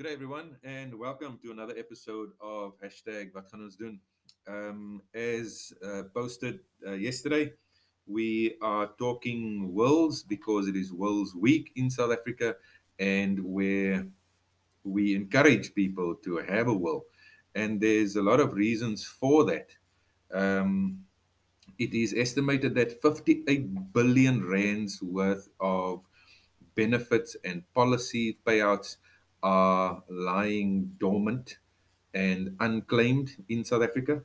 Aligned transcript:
Good 0.00 0.06
day, 0.06 0.14
everyone, 0.14 0.56
and 0.64 0.98
welcome 0.98 1.38
to 1.42 1.50
another 1.50 1.74
episode 1.76 2.30
of 2.40 2.72
hashtag 2.80 3.34
Wat 3.34 3.50
gaan 3.50 3.60
ons 3.60 3.76
doen. 3.76 4.00
Um, 4.48 5.02
as 5.12 5.74
uh, 5.84 6.04
posted 6.14 6.60
uh, 6.86 6.92
yesterday, 6.92 7.52
we 8.06 8.56
are 8.62 8.88
talking 8.96 9.74
wills 9.74 10.22
because 10.22 10.68
it 10.68 10.74
is 10.74 10.90
Wills 10.90 11.34
Week 11.34 11.70
in 11.76 11.90
South 11.90 12.12
Africa, 12.12 12.56
and 12.98 13.44
where 13.44 14.06
we 14.84 15.14
encourage 15.14 15.74
people 15.74 16.14
to 16.24 16.38
have 16.48 16.68
a 16.68 16.72
will. 16.72 17.04
And 17.54 17.78
there's 17.78 18.16
a 18.16 18.22
lot 18.22 18.40
of 18.40 18.54
reasons 18.54 19.04
for 19.04 19.44
that. 19.52 19.68
Um, 20.32 21.04
it 21.78 21.92
is 21.92 22.14
estimated 22.16 22.74
that 22.76 23.02
58 23.02 23.92
billion 23.92 24.48
rands 24.48 25.02
worth 25.02 25.50
of 25.60 26.00
benefits 26.74 27.36
and 27.44 27.62
policy 27.74 28.38
payouts 28.46 28.96
are 29.42 30.02
lying 30.08 30.92
dormant 30.98 31.58
and 32.14 32.56
unclaimed 32.60 33.30
in 33.48 33.64
South 33.64 33.82
Africa, 33.82 34.22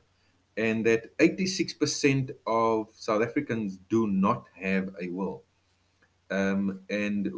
and 0.56 0.84
that 0.86 1.16
86% 1.18 2.34
of 2.46 2.88
South 2.94 3.22
Africans 3.22 3.78
do 3.88 4.06
not 4.06 4.46
have 4.54 4.94
a 5.00 5.08
will. 5.08 5.42
Um, 6.30 6.80
and 6.90 7.30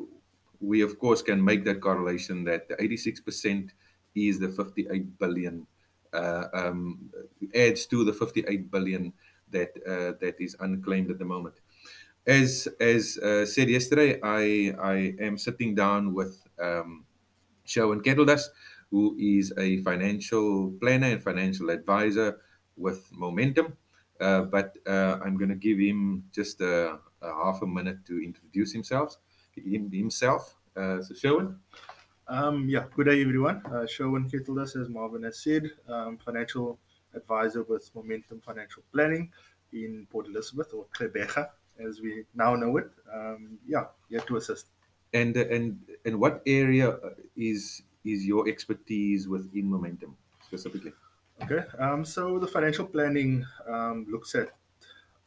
we, 0.61 0.81
of 0.83 0.99
course, 0.99 1.23
can 1.23 1.45
make 1.45 1.65
that 1.65 1.81
correlation 1.81 2.45
that 2.45 2.69
the 2.69 2.77
86% 2.77 3.71
is 4.15 4.39
the 4.39 4.49
58 4.49 5.19
billion, 5.19 5.67
uh, 6.13 6.45
um, 6.53 7.11
adds 7.55 7.87
to 7.87 8.05
the 8.05 8.13
58 8.13 8.71
billion 8.71 9.13
that 9.51 9.71
uh, 9.87 10.13
that 10.21 10.37
is 10.41 10.57
unclaimed 10.61 11.11
at 11.11 11.19
the 11.19 11.25
moment. 11.25 11.55
As 12.27 12.69
as 12.81 13.19
uh, 13.19 13.47
said 13.47 13.69
yesterday, 13.71 14.21
I 14.23 14.75
I 14.79 15.15
am 15.21 15.39
sitting 15.39 15.75
down 15.75 16.13
with 16.13 16.43
um, 16.61 17.05
Sherwin 17.69 18.01
Kettledas, 18.01 18.49
who 18.91 19.17
is 19.19 19.53
a 19.59 19.83
financial 19.83 20.73
planner 20.81 21.09
and 21.09 21.23
financial 21.23 21.71
advisor 21.71 22.41
with 22.77 23.09
Momentum. 23.13 23.77
Uh, 24.21 24.43
but 24.43 24.77
uh, 24.87 25.19
I'm 25.23 25.37
going 25.37 25.51
to 25.51 25.55
give 25.55 25.79
him 25.79 26.25
just 26.35 26.61
a, 26.61 26.99
a, 27.23 27.33
half 27.45 27.63
a 27.63 27.67
minute 27.67 28.05
to 28.07 28.23
introduce 28.23 28.73
himself. 28.73 29.17
Him, 29.55 29.91
himself. 29.93 30.57
Uh, 30.77 31.03
so, 31.03 31.15
Sherwin. 31.15 31.57
Um, 32.27 32.69
yeah, 32.69 32.85
good 32.97 33.07
day, 33.07 33.21
everyone. 33.23 33.63
Uh, 33.67 33.87
Sherwin 33.87 34.29
Kettledas, 34.29 34.81
as 34.81 34.89
Marvin 34.89 35.23
has 35.23 35.39
said, 35.39 35.71
um, 35.89 36.19
financial 36.19 36.79
advisor 37.15 37.63
with 37.63 37.91
Momentum 37.95 38.41
Financial 38.41 38.83
Planning 38.93 39.31
in 39.73 40.07
Port 40.11 40.27
Elizabeth 40.27 40.73
or 40.75 40.87
Gqeberha, 40.97 41.49
as 41.79 42.01
we 42.01 42.25
now 42.35 42.55
know 42.55 42.77
it. 42.77 42.91
Um, 43.15 43.59
yeah, 43.67 43.85
here 44.09 44.21
to 44.21 44.37
assist. 44.37 44.67
And 45.13 45.37
and 45.37 45.79
and 46.05 46.21
what 46.21 46.43
area 46.47 46.99
is 47.37 47.83
is 48.05 48.27
your 48.27 48.49
expertise 48.49 49.29
within 49.29 49.71
Momentum 49.71 50.17
specifically? 50.45 50.93
Okay, 51.43 51.63
um, 51.79 52.05
so 52.05 52.39
the 52.39 52.47
financial 52.47 52.85
planning 52.85 53.47
um, 53.69 54.07
looks 54.11 54.35
at 54.35 54.49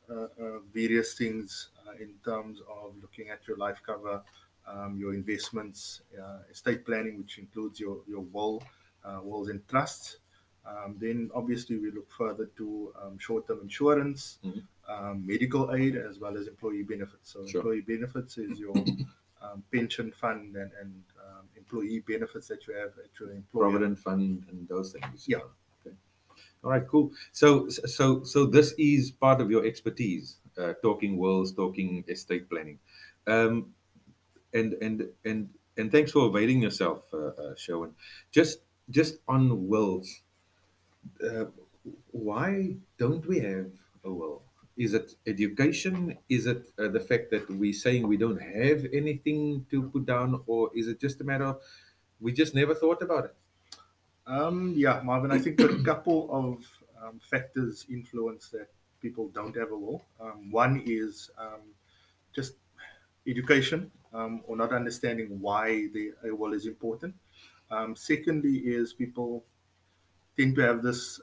uh, 0.10 0.28
uh, 0.42 0.60
various 0.74 1.14
things 1.14 1.70
uh, 1.88 1.94
in 1.94 2.14
terms 2.26 2.60
of 2.70 2.94
looking 3.02 3.30
at 3.30 3.48
your 3.48 3.56
life 3.56 3.82
cover, 3.86 4.22
um, 4.68 4.98
your 5.00 5.14
investments, 5.14 6.02
uh, 6.22 6.40
estate 6.52 6.86
planning, 6.86 7.18
which 7.18 7.38
includes 7.38 7.80
your 7.80 8.00
your 8.08 8.26
will, 8.34 8.62
uh, 9.06 9.20
wills 9.24 9.50
and 9.50 9.66
trusts. 9.70 10.18
Um, 10.66 10.96
then 11.00 11.32
obviously 11.34 11.78
we 11.78 11.92
look 11.92 12.12
further 12.12 12.50
to 12.58 12.94
um, 13.02 13.18
short-term 13.18 13.62
insurance, 13.64 14.40
mm-hmm. 14.46 14.60
Um, 14.90 15.26
medical 15.26 15.74
aid, 15.74 15.96
as 15.96 16.20
well 16.20 16.36
as 16.36 16.48
employee 16.48 16.84
benefits. 16.84 17.32
So 17.32 17.46
sure. 17.46 17.62
employee 17.62 17.82
benefits 17.82 18.38
is 18.38 18.60
your 18.60 18.74
um, 19.42 19.64
pension 19.72 20.12
fund 20.12 20.56
and, 20.56 20.72
and 20.80 20.94
um, 21.20 21.46
employee 21.58 22.04
benefits 22.08 22.48
that 22.48 22.68
you 22.68 22.76
have 22.76 22.92
at 23.04 23.20
your 23.20 23.32
employer. 23.32 23.70
Provident 23.70 24.00
fund 24.00 24.46
and 24.50 24.68
those 24.68 24.94
things. 24.94 25.26
Yeah. 25.28 25.38
Okay. 25.86 25.96
All 26.64 26.72
right. 26.72 26.88
Cool. 26.88 27.12
So 27.32 27.70
so 27.70 28.24
so 28.24 28.46
this 28.46 28.74
is 28.78 29.12
part 29.12 29.42
of 29.42 29.50
your 29.50 29.66
expertise, 29.66 30.38
uh, 30.58 30.74
talking 30.82 31.18
wills, 31.18 31.54
talking 31.54 32.04
estate 32.08 32.50
planning, 32.50 32.80
um, 33.28 33.74
and 34.54 34.74
and 34.74 35.08
and 35.26 35.50
and 35.78 35.92
thanks 35.92 36.12
for 36.12 36.28
availing 36.28 36.62
yourself, 36.62 37.06
uh, 37.14 37.28
uh, 37.28 37.56
Sherwin. 37.56 37.92
Just 38.32 38.60
just 38.90 39.20
on 39.28 39.68
wills, 39.68 40.22
uh, 41.24 41.46
why 42.12 42.76
don't 42.98 43.26
we 43.26 43.40
have 43.40 43.72
a 44.04 44.12
will? 44.12 44.44
Is 44.78 44.94
it 44.94 45.16
education? 45.28 46.18
Is 46.30 46.48
it 46.48 46.72
uh, 46.80 46.88
the 46.88 47.00
fact 47.00 47.30
that 47.32 47.50
we're 47.50 47.74
saying 47.74 48.08
we 48.08 48.18
don't 48.18 48.42
have 48.42 48.86
anything 48.94 49.66
to 49.70 49.84
put 49.84 50.06
down, 50.06 50.42
or 50.48 50.72
is 50.74 50.88
it 50.88 51.00
just 51.00 51.20
a 51.22 51.24
matter 51.24 51.46
of 51.46 51.62
we 52.20 52.32
just 52.32 52.56
never 52.56 52.74
thought 52.74 53.02
about 53.02 53.26
it? 53.26 53.36
Um, 54.28 54.74
yeah, 54.76 55.02
Marvin, 55.04 55.32
I 55.32 55.40
think 55.40 55.60
a 55.60 55.84
couple 55.84 56.30
of 56.32 56.66
um, 57.04 57.20
factors 57.20 57.86
influence 57.90 58.50
that 58.50 58.70
people 59.02 59.28
don't 59.30 59.56
have 59.58 59.72
a 59.72 59.78
will. 59.78 60.06
Um, 60.22 60.52
one 60.52 60.84
is 60.86 61.30
um, 61.38 61.62
just 62.34 62.54
education 63.28 63.92
um, 64.14 64.42
or 64.48 64.56
not 64.56 64.72
understanding 64.72 65.40
why 65.42 65.88
the 65.94 66.14
a 66.24 66.34
will 66.34 66.54
is 66.54 66.66
important. 66.66 67.14
Um, 67.70 67.96
secondly, 67.96 68.58
is 68.58 68.94
people 68.94 69.44
tend 70.38 70.56
to 70.56 70.62
have 70.62 70.82
this 70.82 71.20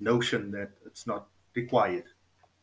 notion 0.00 0.50
that 0.50 0.70
it's 0.84 1.06
not 1.06 1.28
required 1.54 2.04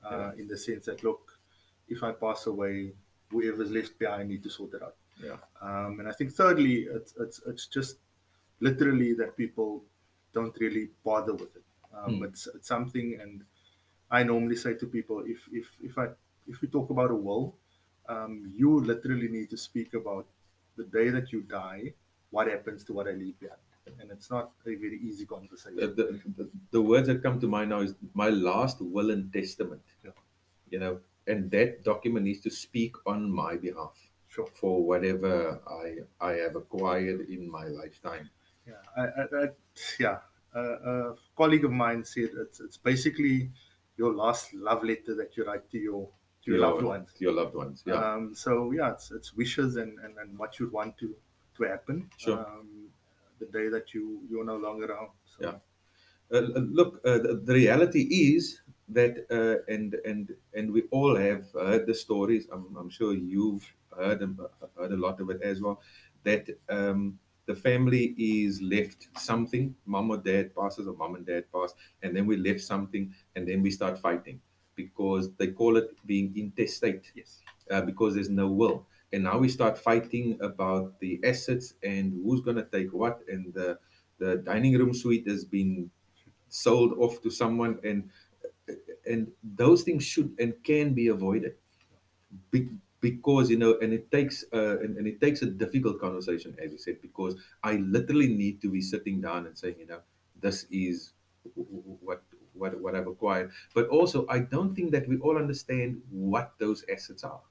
uh, 0.06 0.32
in 0.38 0.48
the 0.48 0.58
sense 0.58 0.86
that 0.86 1.04
look, 1.04 1.40
if 1.88 2.04
I 2.04 2.12
pass 2.12 2.48
away, 2.48 2.94
whoever's 3.30 3.72
left 3.72 3.98
behind 4.00 4.30
need 4.30 4.44
to 4.44 4.50
sort 4.50 4.74
it 4.74 4.84
out. 4.84 4.96
Yeah. 5.24 5.38
Um, 5.62 6.00
and 6.00 6.08
I 6.08 6.12
think 6.12 6.32
thirdly, 6.32 6.88
it's 6.90 7.14
it's 7.20 7.42
it's 7.48 7.68
just 7.68 7.98
literally 8.60 9.14
that 9.14 9.38
people 9.38 9.84
don't 10.34 10.56
really 10.60 10.90
bother 11.04 11.34
with 11.34 11.56
it. 11.56 11.64
Um, 11.96 12.20
mm. 12.20 12.26
It's 12.26 12.48
it's 12.56 12.68
something, 12.68 13.20
and 13.22 13.44
I 14.10 14.24
normally 14.24 14.56
say 14.56 14.74
to 14.76 14.86
people, 14.86 15.24
if 15.26 15.48
if 15.52 15.68
if 15.82 15.98
I 15.98 16.08
if 16.48 16.62
we 16.62 16.68
talk 16.68 16.90
about 16.90 17.12
a 17.12 17.16
will, 17.16 17.56
um, 18.10 18.52
you 18.56 18.80
literally 18.80 19.28
need 19.28 19.50
to 19.52 19.58
speak 19.58 19.94
about 19.94 20.28
the 20.76 20.84
day 20.86 21.10
that 21.10 21.32
you 21.32 21.42
die, 21.42 21.94
what 22.32 22.48
happens 22.48 22.84
to 22.86 22.94
what 22.94 23.08
I 23.08 23.12
leave 23.12 23.40
behind 23.40 23.60
and 24.00 24.12
it's 24.12 24.30
not 24.30 24.52
a 24.66 24.76
very 24.76 25.00
easy 25.04 25.26
conversation. 25.26 25.78
The, 25.78 25.88
the, 25.88 26.20
the, 26.38 26.50
the, 26.72 26.82
words 26.82 27.08
that 27.08 27.22
come 27.22 27.40
to 27.40 27.48
mind 27.48 27.70
now 27.70 27.82
is 27.82 27.96
my 28.14 28.30
last 28.30 28.82
will 28.82 29.12
and 29.12 29.32
testament. 29.32 29.82
Yeah. 30.04 30.12
You 30.70 30.80
know, 30.80 31.00
and 31.28 31.52
that 31.52 31.84
document 31.84 32.26
needs 32.26 32.42
to 32.42 32.50
speak 32.50 32.96
on 33.06 33.32
my 33.32 33.56
behalf. 33.56 33.98
Sure. 34.28 34.48
For 34.48 34.84
whatever 34.84 35.62
I 35.68 36.26
I 36.26 36.32
have 36.38 36.56
acquired 36.56 37.30
in 37.30 37.50
my 37.50 37.66
lifetime. 37.66 38.30
Yeah, 38.68 38.82
I, 38.98 39.02
I, 39.02 39.44
I 39.44 39.48
yeah. 40.00 40.18
Uh, 40.56 40.60
a 40.60 41.16
colleague 41.36 41.66
of 41.66 41.72
mine 41.72 42.04
said 42.04 42.30
it's 42.40 42.60
it's 42.60 42.78
basically 42.78 43.52
your 43.98 44.12
last 44.12 44.54
love 44.54 44.84
letter 44.84 45.16
that 45.16 45.38
you 45.38 45.46
write 45.46 45.70
to 45.70 45.78
your 45.78 46.10
to 46.46 46.52
your, 46.52 46.60
your 46.60 46.68
loved 46.68 46.84
ones. 46.84 47.10
To 47.16 47.24
your 47.24 47.34
loved 47.34 47.54
ones. 47.54 47.84
Yeah. 47.86 47.94
Um, 47.94 48.34
so 48.34 48.72
yeah, 48.72 48.94
it's 48.94 49.12
it's 49.12 49.36
wishes 49.36 49.76
and, 49.76 50.00
and, 50.00 50.18
and 50.18 50.38
what 50.40 50.60
you 50.60 50.68
want 50.70 50.98
to 50.98 51.16
to 51.58 51.64
happen. 51.64 52.10
Sure. 52.18 52.40
Um, 52.40 52.73
the 53.44 53.58
day 53.60 53.70
that 53.70 53.94
you 53.94 54.22
you're 54.30 54.46
no 54.46 54.58
longer 54.58 54.86
around. 54.86 55.10
So. 55.26 55.38
Yeah. 55.42 55.56
Uh, 56.32 56.38
uh, 56.38 56.60
look, 56.60 57.02
uh, 57.06 57.20
the, 57.20 57.42
the, 57.46 57.54
reality 57.54 58.02
is 58.02 58.62
that, 58.90 59.26
uh, 59.30 59.72
and 59.72 59.96
and 60.06 60.34
and 60.56 60.72
we 60.72 60.84
all 60.92 61.16
have 61.16 61.44
heard 61.54 61.86
the 61.86 61.94
stories. 61.94 62.48
I'm, 62.52 62.76
I'm 62.80 62.90
sure 62.90 63.14
you've 63.14 63.72
heard 63.96 64.22
heard 64.78 64.92
a 64.92 64.98
lot 64.98 65.20
of 65.20 65.30
it 65.30 65.42
as 65.42 65.62
well. 65.62 65.82
That 66.24 66.48
um, 66.70 67.20
the 67.46 67.56
family 67.56 68.16
is 68.18 68.62
left 68.62 69.10
something. 69.18 69.76
Mom 69.86 70.10
or 70.10 70.18
dad 70.18 70.56
passes, 70.56 70.88
or 70.88 70.96
mom 70.96 71.16
and 71.16 71.26
dad 71.26 71.46
pass, 71.54 71.74
and 72.02 72.16
then 72.16 72.26
we 72.26 72.38
left 72.38 72.62
something, 72.62 73.14
and 73.36 73.48
then 73.48 73.62
we 73.62 73.70
start 73.70 74.00
fighting 74.00 74.40
because 74.76 75.30
they 75.36 75.48
call 75.48 75.78
it 75.78 75.92
being 76.06 76.34
intestate. 76.36 77.12
Yes. 77.16 77.42
Uh, 77.70 77.82
because 77.82 78.16
there's 78.16 78.30
no 78.30 78.48
will 78.48 78.86
and 79.14 79.24
now 79.24 79.38
we 79.38 79.48
start 79.48 79.78
fighting 79.78 80.38
about 80.42 81.00
the 81.00 81.20
assets 81.24 81.76
and 81.84 82.20
who's 82.24 82.42
going 82.42 82.58
to 82.58 82.66
take 82.66 82.92
what. 82.92 83.20
And 83.28 83.54
the 83.54 83.78
the 84.18 84.38
dining 84.38 84.78
room 84.78 84.94
suite 84.94 85.28
has 85.28 85.46
been 85.46 85.90
sold 86.50 86.94
off 86.98 87.22
to 87.22 87.30
someone. 87.30 87.78
And 87.84 88.10
and 89.06 89.32
those 89.44 89.84
things 89.84 90.04
should 90.04 90.34
and 90.40 90.54
can 90.64 90.94
be 90.94 91.08
avoided. 91.08 91.54
Be, 92.50 92.70
because 93.02 93.50
you 93.50 93.58
know 93.58 93.78
and 93.82 93.94
it 93.94 94.10
takes 94.12 94.46
uh, 94.54 94.80
and, 94.80 94.98
and 94.98 95.06
it 95.06 95.22
takes 95.22 95.44
a 95.44 95.46
difficult 95.46 96.00
conversation 96.00 96.56
as 96.64 96.72
you 96.72 96.78
said 96.78 97.02
because 97.02 97.36
i 97.62 97.74
literally 97.74 98.30
need 98.30 98.62
to 98.62 98.72
be 98.72 98.82
sitting 98.82 99.20
down 99.20 99.46
and 99.46 99.58
saying 99.58 99.76
you 99.78 99.86
know 99.86 100.00
this 100.42 100.66
is 100.72 101.12
what 101.54 102.24
what 102.54 102.80
what 102.82 102.96
i've 102.96 103.06
acquired. 103.08 103.52
But 103.76 103.90
also 103.90 104.26
i 104.30 104.40
don't 104.40 104.74
think 104.74 104.94
that 104.94 105.08
we 105.08 105.18
all 105.18 105.38
understand 105.38 106.02
what 106.10 106.54
those 106.60 106.86
assets 106.90 107.26
are 107.26 107.42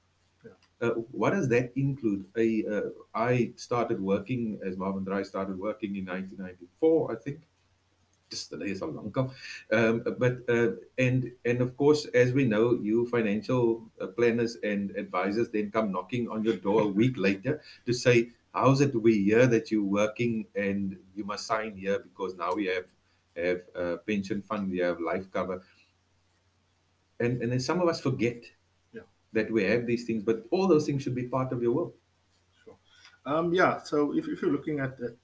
what 1.11 1.31
does 1.31 1.49
that 1.49 1.71
include? 1.75 2.25
I, 2.35 2.63
uh, 2.69 2.89
I 3.13 3.53
started 3.55 4.01
working 4.01 4.59
as 4.65 4.77
Marvin 4.77 5.03
Dry 5.03 5.23
started 5.23 5.59
working 5.59 5.95
in 5.95 6.05
1994, 6.05 7.11
I 7.11 7.15
think. 7.15 7.41
Just 8.29 8.49
the 8.49 8.57
days 8.57 8.81
of 8.81 8.95
long 8.95 9.13
um, 9.71 10.03
but 10.17 10.39
uh, 10.49 10.71
and 10.97 11.31
and 11.45 11.61
of 11.61 11.77
course, 11.77 12.05
as 12.15 12.33
we 12.33 12.45
know, 12.45 12.73
you 12.81 13.05
financial 13.07 13.83
uh, 14.01 14.07
planners 14.07 14.57
and 14.63 14.89
advisors 14.97 15.49
then 15.49 15.69
come 15.69 15.91
knocking 15.91 16.27
on 16.29 16.43
your 16.43 16.55
door 16.55 16.81
a 16.81 16.87
week 16.87 17.13
later 17.15 17.61
to 17.85 17.93
say, 17.93 18.31
how's 18.53 18.81
it 18.81 18.95
we 18.95 19.23
hear 19.23 19.45
that 19.45 19.69
you're 19.71 19.83
working 19.83 20.47
and 20.55 20.97
you 21.15 21.23
must 21.23 21.45
sign 21.45 21.75
here 21.75 21.99
because 21.99 22.35
now 22.35 22.53
we 22.53 22.65
have 22.65 22.85
have 23.35 23.61
a 23.75 23.97
pension 23.97 24.41
fund, 24.41 24.71
we 24.71 24.79
have 24.79 24.99
life 24.99 25.31
cover. 25.31 25.61
And 27.19 27.41
and 27.41 27.51
then 27.51 27.59
some 27.59 27.81
of 27.81 27.87
us 27.87 28.01
forget. 28.01 28.43
That 29.33 29.51
we 29.51 29.63
have 29.63 29.85
these 29.85 30.05
things, 30.05 30.23
but 30.23 30.45
all 30.51 30.67
those 30.67 30.85
things 30.85 31.03
should 31.03 31.15
be 31.15 31.27
part 31.27 31.51
of 31.51 31.61
your 31.61 31.73
will. 31.73 31.93
Sure. 32.63 32.75
Um, 33.25 33.53
yeah. 33.53 33.81
So 33.83 34.15
if, 34.15 34.27
if 34.27 34.41
you're 34.41 34.51
looking 34.51 34.79
at 34.79 34.97
the, 34.97 35.15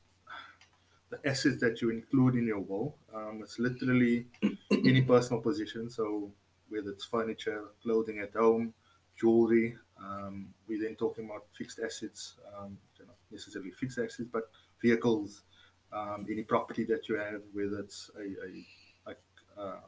the 1.10 1.20
assets 1.28 1.60
that 1.62 1.82
you 1.82 1.92
include 1.92 2.36
in 2.36 2.46
your 2.48 2.60
will, 2.60 2.96
um, 3.14 3.42
it's 3.44 3.60
literally 3.60 4.26
any 4.72 5.02
personal 5.02 5.42
possession. 5.42 5.90
So 5.90 6.32
whether 6.70 6.90
it's 6.90 7.06
furniture, 7.06 7.66
clothing 7.82 8.20
at 8.20 8.34
home, 8.34 8.74
jewelry. 9.20 9.76
Um, 10.02 10.54
we're 10.68 10.82
then 10.82 10.96
talking 10.96 11.26
about 11.26 11.46
fixed 11.58 11.80
assets, 11.84 12.36
um, 12.58 12.78
not 13.06 13.18
necessarily 13.32 13.72
fixed 13.72 13.98
assets, 13.98 14.30
but 14.32 14.50
vehicles, 14.82 15.44
um, 15.92 16.26
any 16.30 16.44
property 16.44 16.86
that 16.86 17.10
you 17.10 17.16
have, 17.16 17.42
whether 17.54 17.80
it's 17.80 18.10
a, 18.18 18.22
a 18.22 18.66
like 19.08 19.20
uh, 19.58 19.82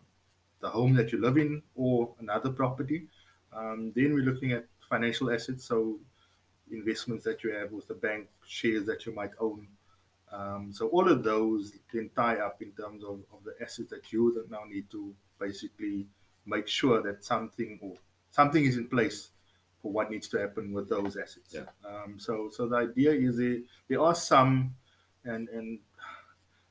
the 0.60 0.70
home 0.70 0.94
that 0.96 1.12
you 1.12 1.22
live 1.22 1.38
in 1.38 1.62
or 1.76 2.14
another 2.20 2.50
property. 2.50 3.08
Um, 3.54 3.92
then 3.96 4.14
we're 4.14 4.24
looking 4.24 4.52
at 4.52 4.66
financial 4.90 5.32
assets, 5.32 5.66
so 5.66 6.00
investments 6.72 7.24
that 7.26 7.44
you 7.44 7.54
have 7.54 7.72
with 7.72 7.88
the 7.88 7.94
bank, 7.94 8.28
shares 8.48 8.86
that 8.86 9.06
you 9.06 9.14
might 9.14 9.32
own. 9.40 9.68
Um, 10.32 10.72
so 10.72 10.88
all 10.88 11.10
of 11.10 11.24
those 11.24 11.74
can 11.90 12.10
tie 12.16 12.38
up 12.38 12.62
in 12.62 12.72
terms 12.72 13.04
of, 13.04 13.20
of 13.34 13.44
the 13.44 13.54
assets 13.62 13.90
that 13.90 14.12
you 14.14 14.46
now 14.50 14.64
need 14.70 14.90
to 14.92 15.14
basically 15.40 16.08
make 16.46 16.68
sure 16.68 17.02
that 17.02 17.24
something 17.24 17.78
or 17.82 17.96
something 18.32 18.64
is 18.64 18.78
in 18.78 18.88
place 18.88 19.30
for 19.82 19.92
what 19.92 20.10
needs 20.10 20.28
to 20.30 20.38
happen 20.38 20.72
with 20.72 20.90
those 20.90 21.18
assets. 21.18 21.54
Yeah. 21.54 21.64
Um, 21.86 22.18
so 22.18 22.50
so 22.52 22.68
the 22.68 22.78
idea 22.78 23.12
is 23.12 23.38
there, 23.38 23.58
there 23.90 24.02
are 24.02 24.16
some 24.16 24.74
and 25.26 25.50
and 25.50 25.80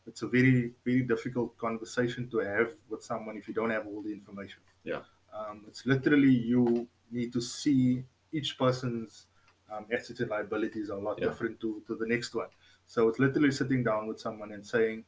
it's 0.07 0.23
a 0.23 0.29
very 0.29 0.73
very 0.85 1.03
difficult 1.03 1.57
conversation 1.59 2.31
to 2.31 2.39
have 2.39 2.71
with 2.89 3.05
someone 3.05 3.37
if 3.37 3.47
you 3.47 3.55
don't 3.55 3.71
have 3.71 3.87
all 3.87 4.03
the 4.03 4.13
information. 4.13 4.61
Yeah. 4.85 5.01
Um, 5.33 5.65
it's 5.69 5.87
literally 5.87 6.33
you 6.33 6.89
need 7.11 7.33
to 7.33 7.41
see 7.41 8.05
each 8.33 8.59
person's 8.59 9.27
um, 9.71 9.87
assets 9.93 10.21
and 10.21 10.31
liabilities 10.31 10.91
are 10.91 10.99
a 10.99 11.03
lot 11.03 11.21
Yeah. 11.21 11.23
different 11.23 11.61
to, 11.61 11.83
to 11.87 11.95
the 11.97 12.07
next 12.07 12.35
one. 12.35 12.49
So 12.87 13.09
it's 13.09 13.19
literally 13.19 13.53
sitting 13.53 13.85
down 13.85 14.07
with 14.09 14.21
someone 14.21 14.53
and 14.53 14.67
saying, 14.67 15.05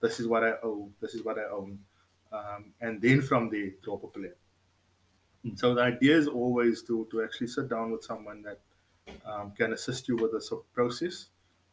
"This 0.00 0.20
is 0.20 0.26
what 0.26 0.44
I 0.44 0.52
owe. 0.62 0.92
This 1.00 1.14
is 1.14 1.22
what 1.24 1.38
I 1.38 1.44
own," 1.44 1.84
um, 2.32 2.74
and 2.80 3.00
then 3.02 3.20
from 3.22 3.50
there 3.50 3.70
draw 3.82 3.96
up 3.96 4.04
a 4.04 4.08
plan. 4.08 4.34
Mm. 5.44 5.58
So 5.58 5.74
the 5.74 5.82
idea 5.82 6.16
is 6.16 6.28
always 6.28 6.82
to 6.84 7.06
to 7.10 7.22
actually 7.22 7.48
sit 7.48 7.68
down 7.68 7.90
with 7.92 8.02
someone 8.04 8.42
that 8.42 8.60
um, 9.24 9.52
can 9.52 9.72
assist 9.72 10.08
you 10.08 10.16
with 10.16 10.32
this 10.32 10.52
process 10.72 11.30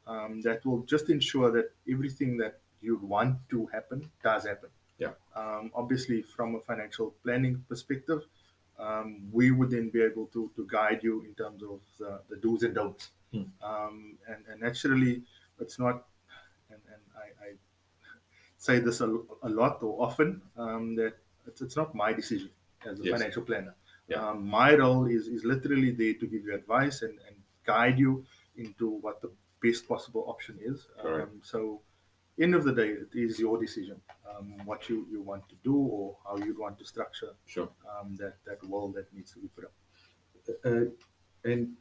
um, 0.07 0.41
that 0.41 0.65
will 0.65 0.83
just 0.83 1.09
ensure 1.09 1.51
that 1.51 1.73
everything 1.89 2.37
that 2.37 2.61
you 2.81 2.97
want 2.97 3.47
to 3.49 3.65
happen 3.67 4.11
does 4.23 4.45
happen. 4.45 4.69
Yeah. 4.97 5.11
Um, 5.35 5.71
obviously, 5.75 6.21
from 6.21 6.55
a 6.55 6.59
financial 6.61 7.13
planning 7.23 7.63
perspective, 7.67 8.21
um, 8.79 9.27
we 9.31 9.51
would 9.51 9.69
then 9.71 9.89
be 9.89 10.01
able 10.01 10.27
to, 10.27 10.51
to 10.55 10.67
guide 10.69 11.01
you 11.03 11.23
in 11.23 11.33
terms 11.35 11.63
of 11.63 11.79
the, 11.99 12.21
the 12.29 12.37
do's 12.37 12.63
and 12.63 12.75
don'ts. 12.75 13.09
Hmm. 13.33 13.43
Um, 13.63 14.17
and, 14.27 14.43
and 14.49 14.61
naturally, 14.61 15.23
it's 15.59 15.79
not, 15.79 16.05
and, 16.69 16.79
and 16.87 17.01
I, 17.15 17.45
I 17.45 17.53
say 18.57 18.79
this 18.79 19.01
a, 19.01 19.17
a 19.43 19.49
lot 19.49 19.83
or 19.83 20.01
often, 20.01 20.41
um, 20.57 20.95
that 20.95 21.13
it's, 21.47 21.61
it's 21.61 21.75
not 21.75 21.93
my 21.93 22.13
decision 22.13 22.49
as 22.89 22.99
a 22.99 23.03
Yes. 23.03 23.19
financial 23.19 23.43
planner. 23.43 23.75
Yeah. 24.07 24.29
Um, 24.29 24.47
my 24.47 24.75
role 24.75 25.05
is, 25.07 25.27
is 25.27 25.43
literally 25.43 25.91
there 25.91 26.13
to 26.13 26.27
give 26.27 26.45
you 26.45 26.53
advice 26.53 27.01
and, 27.01 27.17
and 27.27 27.35
guide 27.65 27.97
you 27.97 28.25
into 28.57 28.89
what 28.89 29.21
the 29.21 29.31
best 29.61 29.87
possible 29.87 30.25
option 30.27 30.57
is. 30.61 30.87
Um, 31.03 31.41
so, 31.41 31.81
end 32.39 32.53
of 32.55 32.63
the 32.63 32.73
day, 32.73 32.89
it 32.89 33.13
is 33.13 33.39
your 33.39 33.57
decision 33.59 34.01
um, 34.29 34.53
what 34.65 34.89
you, 34.89 35.07
you 35.11 35.21
want 35.21 35.47
to 35.49 35.55
do 35.63 35.75
or 35.75 36.17
how 36.25 36.37
you 36.37 36.55
want 36.59 36.77
to 36.79 36.85
structure 36.85 37.33
Sure. 37.45 37.69
um, 37.91 38.15
that 38.17 38.35
that 38.45 38.63
wall 38.67 38.91
that 38.91 39.11
needs 39.13 39.31
to 39.33 39.39
be 39.39 39.47
put 39.55 39.65
up. 39.65 39.73
uh, 40.65 40.85
and 41.43 41.73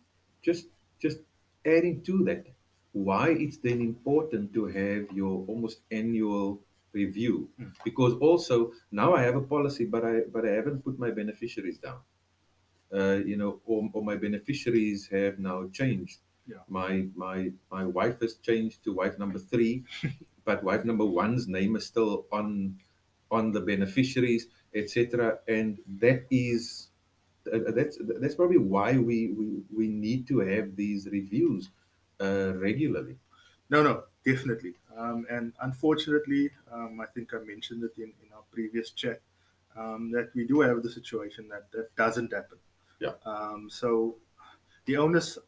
just 0.42 0.66
just 1.00 1.18
adding 1.66 2.02
to 2.02 2.24
that, 2.24 2.46
why 2.92 3.28
it's 3.30 3.58
then 3.58 3.80
important 3.80 4.52
to 4.54 4.66
have 4.66 5.10
your 5.12 5.44
almost 5.48 5.80
annual 5.90 6.60
review 6.92 7.48
Mm. 7.60 7.72
because 7.84 8.14
also 8.28 8.72
now 8.92 9.14
I 9.14 9.22
have 9.22 9.36
a 9.36 9.42
policy, 9.56 9.84
but 9.84 10.04
I 10.04 10.20
but 10.32 10.46
I 10.46 10.52
haven't 10.52 10.84
put 10.84 10.98
my 10.98 11.10
beneficiaries 11.10 11.78
down. 11.78 12.00
Uh, 12.92 13.18
you 13.26 13.36
know, 13.36 13.60
or, 13.66 13.90
or 13.92 14.04
my 14.04 14.14
beneficiaries 14.16 15.08
have 15.08 15.38
now 15.40 15.68
changed. 15.72 16.20
Yeah. 16.46 16.62
My 16.68 17.06
my 17.16 17.50
my 17.70 17.84
wife 17.84 18.20
has 18.20 18.34
changed 18.36 18.84
to 18.84 18.92
wife 18.92 19.18
number 19.18 19.38
three, 19.40 19.82
but 20.44 20.62
wife 20.62 20.84
number 20.84 21.04
one's 21.04 21.48
name 21.48 21.76
is 21.76 21.86
still 21.86 22.26
on 22.32 22.76
on 23.30 23.52
the 23.52 23.60
beneficiaries, 23.60 24.46
etc. 24.74 25.38
And 25.48 25.78
that 25.98 26.26
is 26.30 26.88
uh, 27.52 27.58
that's 27.68 27.98
that's 28.20 28.34
probably 28.34 28.58
why 28.58 28.96
we 28.96 29.32
we, 29.32 29.62
we 29.74 29.88
need 29.88 30.26
to 30.28 30.38
have 30.40 30.76
these 30.76 31.08
reviews 31.10 31.70
uh, 32.20 32.54
regularly. 32.56 33.16
No, 33.70 33.82
no, 33.82 34.04
definitely. 34.24 34.74
Um, 34.96 35.26
and 35.30 35.52
unfortunately, 35.60 36.50
um, 36.72 37.00
I 37.00 37.06
think 37.06 37.34
I 37.34 37.38
mentioned 37.38 37.82
it 37.82 37.92
in, 37.96 38.12
in 38.22 38.32
our 38.34 38.44
previous 38.52 38.90
chat 38.90 39.20
um, 39.76 40.10
that 40.12 40.30
we 40.34 40.46
do 40.46 40.60
have 40.60 40.82
the 40.82 40.90
situation 40.90 41.48
that 41.48 41.70
that 41.72 41.94
doesn't 41.96 42.32
happen. 42.32 42.58
Yeah. 43.00 43.12
Um, 43.26 43.68
so 43.70 44.16
the 44.86 44.96
onus 44.96 45.38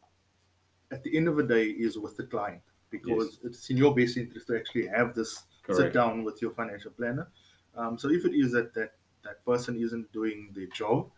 at 0.91 1.03
the 1.03 1.15
end 1.15 1.27
of 1.27 1.35
the 1.35 1.43
day 1.43 1.65
is 1.65 1.97
with 1.97 2.17
the 2.17 2.23
client 2.23 2.61
because 2.89 3.39
it's 3.43 3.69
in 3.69 3.77
your 3.77 3.93
best 3.93 4.17
interest 4.17 4.47
to 4.47 4.57
actually 4.57 4.87
have 4.87 5.13
this 5.13 5.43
sit 5.71 5.93
down 5.93 6.23
with 6.23 6.41
your 6.41 6.51
financial 6.51 6.91
planner. 6.91 7.27
Um, 7.75 7.97
so 7.97 8.09
if 8.09 8.25
it 8.25 8.33
is 8.33 8.51
that 8.53 8.73
that 8.73 8.93
that 9.23 9.43
person 9.45 9.77
isn't 9.81 10.11
doing 10.13 10.49
their 10.55 10.67
job, 10.67 11.09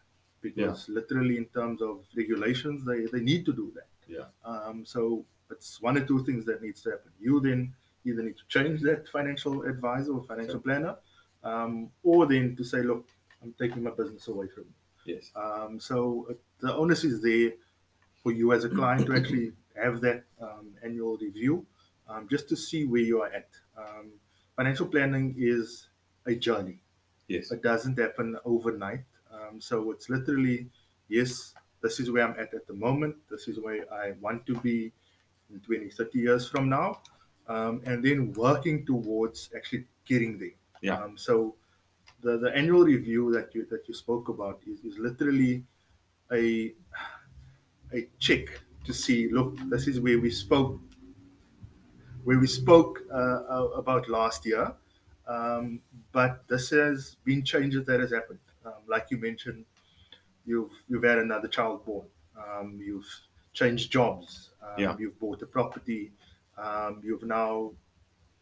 because 0.41 0.89
literally 0.89 1.37
in 1.37 1.45
terms 1.45 1.81
of 1.81 1.99
regulations, 2.15 2.83
they, 2.85 3.05
they 3.05 3.23
need 3.23 3.45
to 3.45 3.53
do 3.53 3.71
that. 3.75 3.87
Yeah. 4.07 4.25
Um, 4.43 4.85
so 4.85 5.25
it's 5.51 5.81
one 5.81 5.97
or 5.97 6.05
two 6.05 6.23
things 6.23 6.45
that 6.45 6.61
needs 6.61 6.81
to 6.83 6.91
happen. 6.91 7.11
You 7.19 7.39
then 7.39 7.73
either 8.05 8.23
need 8.23 8.37
to 8.37 8.47
change 8.47 8.81
that 8.81 9.07
financial 9.09 9.63
advisor 9.63 10.13
or 10.13 10.23
financial 10.23 10.53
Sure. 10.53 10.61
planner, 10.61 10.95
um, 11.43 11.89
or 12.03 12.25
then 12.25 12.55
to 12.55 12.63
say, 12.63 12.81
look, 12.81 13.05
I'm 13.43 13.53
taking 13.59 13.83
my 13.83 13.91
business 13.91 14.27
away 14.27 14.47
from 14.47 14.63
you. 14.63 15.15
Yes. 15.15 15.31
Um, 15.35 15.79
so 15.79 16.35
the 16.59 16.73
onus 16.73 17.03
is 17.03 17.21
there 17.21 17.51
for 18.23 18.31
you 18.31 18.53
as 18.53 18.63
a 18.63 18.69
client 18.69 19.05
to 19.07 19.15
actually 19.15 19.53
have 19.83 20.01
that 20.01 20.23
um, 20.41 20.71
annual 20.83 21.17
review, 21.17 21.65
um, 22.07 22.27
just 22.29 22.49
to 22.49 22.55
see 22.55 22.85
where 22.85 23.01
you 23.01 23.21
are 23.21 23.31
at. 23.31 23.49
Um, 23.77 24.11
financial 24.55 24.87
planning 24.87 25.35
is 25.37 25.89
a 26.25 26.35
journey. 26.35 26.79
Yes. 27.27 27.51
It 27.51 27.61
doesn't 27.61 27.97
happen 27.97 28.37
overnight. 28.45 29.03
Um, 29.31 29.61
so 29.61 29.91
it's 29.91 30.09
literally, 30.09 30.67
yes, 31.07 31.53
this 31.81 31.99
is 31.99 32.11
where 32.11 32.27
I'm 32.27 32.39
at 32.39 32.53
at 32.53 32.67
the 32.67 32.73
moment. 32.73 33.15
This 33.29 33.47
is 33.47 33.59
where 33.59 33.91
I 33.93 34.13
want 34.19 34.45
to 34.47 34.55
be 34.59 34.91
in 35.51 35.59
20, 35.61 35.89
30 35.89 36.19
years 36.19 36.49
from 36.49 36.69
now. 36.69 37.01
Um, 37.47 37.81
and 37.85 38.03
then 38.03 38.33
working 38.33 38.85
towards 38.85 39.49
actually 39.55 39.85
getting 40.05 40.37
there. 40.37 40.57
Yeah. 40.81 41.01
Um, 41.01 41.17
so 41.17 41.55
the, 42.21 42.37
the 42.37 42.55
annual 42.55 42.83
review 42.83 43.31
that 43.33 43.55
you 43.55 43.65
that 43.69 43.87
you 43.87 43.93
spoke 43.93 44.29
about 44.29 44.61
is, 44.67 44.79
is 44.81 44.97
literally 44.97 45.63
a 46.31 46.73
a 47.93 48.07
check 48.19 48.59
to 48.85 48.93
see 48.93 49.29
look 49.29 49.55
this 49.69 49.87
is 49.87 49.99
where 49.99 50.19
we 50.19 50.31
spoke 50.31 50.79
where 52.23 52.39
we 52.39 52.47
spoke 52.47 53.03
uh, 53.11 53.15
uh, 53.15 53.69
about 53.75 54.09
last 54.09 54.45
year. 54.45 54.73
Um, 55.27 55.81
but 56.11 56.47
this 56.47 56.69
has 56.71 57.15
been 57.23 57.43
changes 57.45 57.85
that 57.85 57.99
has 57.99 58.11
happened. 58.11 58.39
Um, 58.65 58.73
like 58.87 59.07
you 59.11 59.17
mentioned 59.17 59.65
you've 60.45 60.73
you've 60.89 61.03
had 61.03 61.19
another 61.19 61.47
child 61.47 61.85
born. 61.85 62.07
Um, 62.37 62.79
you've 62.83 63.07
changed 63.53 63.91
jobs. 63.91 64.51
Um, 64.61 64.79
Yeah. 64.81 64.95
you've 64.99 65.19
bought 65.19 65.41
a 65.41 65.47
property. 65.47 66.11
Um, 66.57 67.01
you've 67.03 67.23
now 67.23 67.73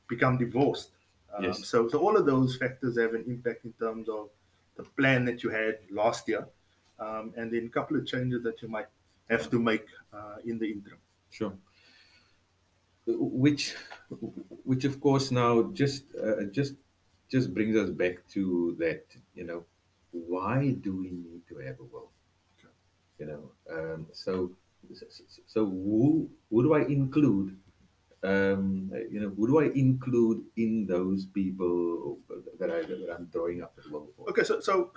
become 0.08 0.38
divorced. 0.38 0.92
Um, 1.36 1.44
Yes. 1.44 1.64
so 1.64 1.88
so 1.90 2.00
all 2.00 2.18
of 2.18 2.26
those 2.26 2.58
factors 2.58 2.98
have 2.98 3.14
an 3.14 3.24
impact 3.28 3.66
in 3.66 3.74
terms 3.74 4.10
of 4.10 4.30
the 4.78 4.84
plan 4.84 5.26
that 5.26 5.44
you 5.44 5.50
had 5.50 5.80
last 5.92 6.28
year. 6.28 6.48
Um, 7.00 7.34
and 7.38 7.52
then 7.52 7.66
a 7.68 7.70
couple 7.70 7.98
of 7.98 8.08
changes 8.08 8.44
that 8.44 8.62
you 8.62 8.68
might 8.70 8.88
have 9.30 9.50
to 9.50 9.60
make 9.60 9.86
uh, 10.14 10.38
in 10.46 10.60
the 10.60 10.72
interim 10.72 11.00
Sure. 11.30 11.54
Which, 13.06 13.74
which 14.64 14.84
of 14.84 15.00
course 15.00 15.32
now 15.32 15.72
just 15.72 16.04
uh, 16.16 16.44
just 16.52 16.76
just 17.30 17.54
brings 17.54 17.76
us 17.78 17.90
back 17.90 18.28
to 18.30 18.76
that. 18.80 19.06
You 19.34 19.46
know, 19.46 19.66
why 20.12 20.72
do 20.82 20.98
we 20.98 21.12
need 21.12 21.48
to 21.50 21.58
have 21.60 21.80
a 21.80 21.84
will? 21.84 22.12
You 23.20 23.26
know, 23.26 23.52
um, 23.72 24.08
so 24.12 24.52
so 25.46 25.66
who 25.66 26.30
who 26.50 26.64
do 26.64 26.74
I 26.74 26.82
include? 26.82 27.58
Um, 28.24 28.92
you 29.12 29.22
know, 29.22 29.30
who 29.30 29.48
do 29.48 29.60
I 29.60 29.72
include 29.74 30.44
in 30.58 30.86
those 30.86 31.26
people 31.26 32.20
that 32.60 32.70
I 32.72 32.82
that 32.82 33.16
I'm 33.16 33.26
drawing 33.32 33.64
up 33.64 33.78
will 33.90 34.12
for? 34.18 34.30
Okay, 34.30 34.44
so 34.44 34.60
so 34.60 34.92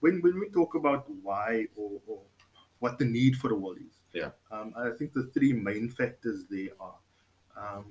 when 0.00 0.20
when 0.20 0.40
we 0.40 0.48
talk 0.50 0.74
about 0.74 1.08
why 1.22 1.66
or, 1.76 2.00
or 2.06 2.22
what 2.82 2.98
the 2.98 3.04
need 3.04 3.34
for 3.40 3.48
a 3.52 3.58
will 3.64 3.74
is. 3.88 3.94
Yeah. 4.20 4.30
Um, 4.50 4.74
I 4.76 4.90
think 4.98 5.12
the 5.14 5.24
three 5.34 5.52
main 5.52 5.88
factors 5.88 6.38
there 6.50 6.70
are, 6.86 6.98
um, 7.56 7.86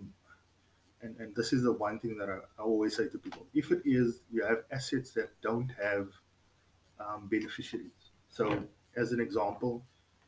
and, 1.02 1.16
and 1.22 1.36
this 1.36 1.54
is 1.54 1.64
the 1.64 1.72
one 1.88 1.98
thing 2.02 2.18
that 2.20 2.30
I, 2.30 2.38
I 2.60 2.64
always 2.72 2.96
say 2.98 3.08
to 3.14 3.18
people: 3.18 3.46
if 3.62 3.72
it 3.72 3.82
is 3.86 4.22
you 4.34 4.44
have 4.46 4.60
assets 4.72 5.12
that 5.18 5.30
don't 5.42 5.72
have 5.82 6.08
um, 7.00 7.28
beneficiaries. 7.36 8.02
So, 8.30 8.44
as 8.96 9.12
an 9.16 9.20
example, 9.28 9.74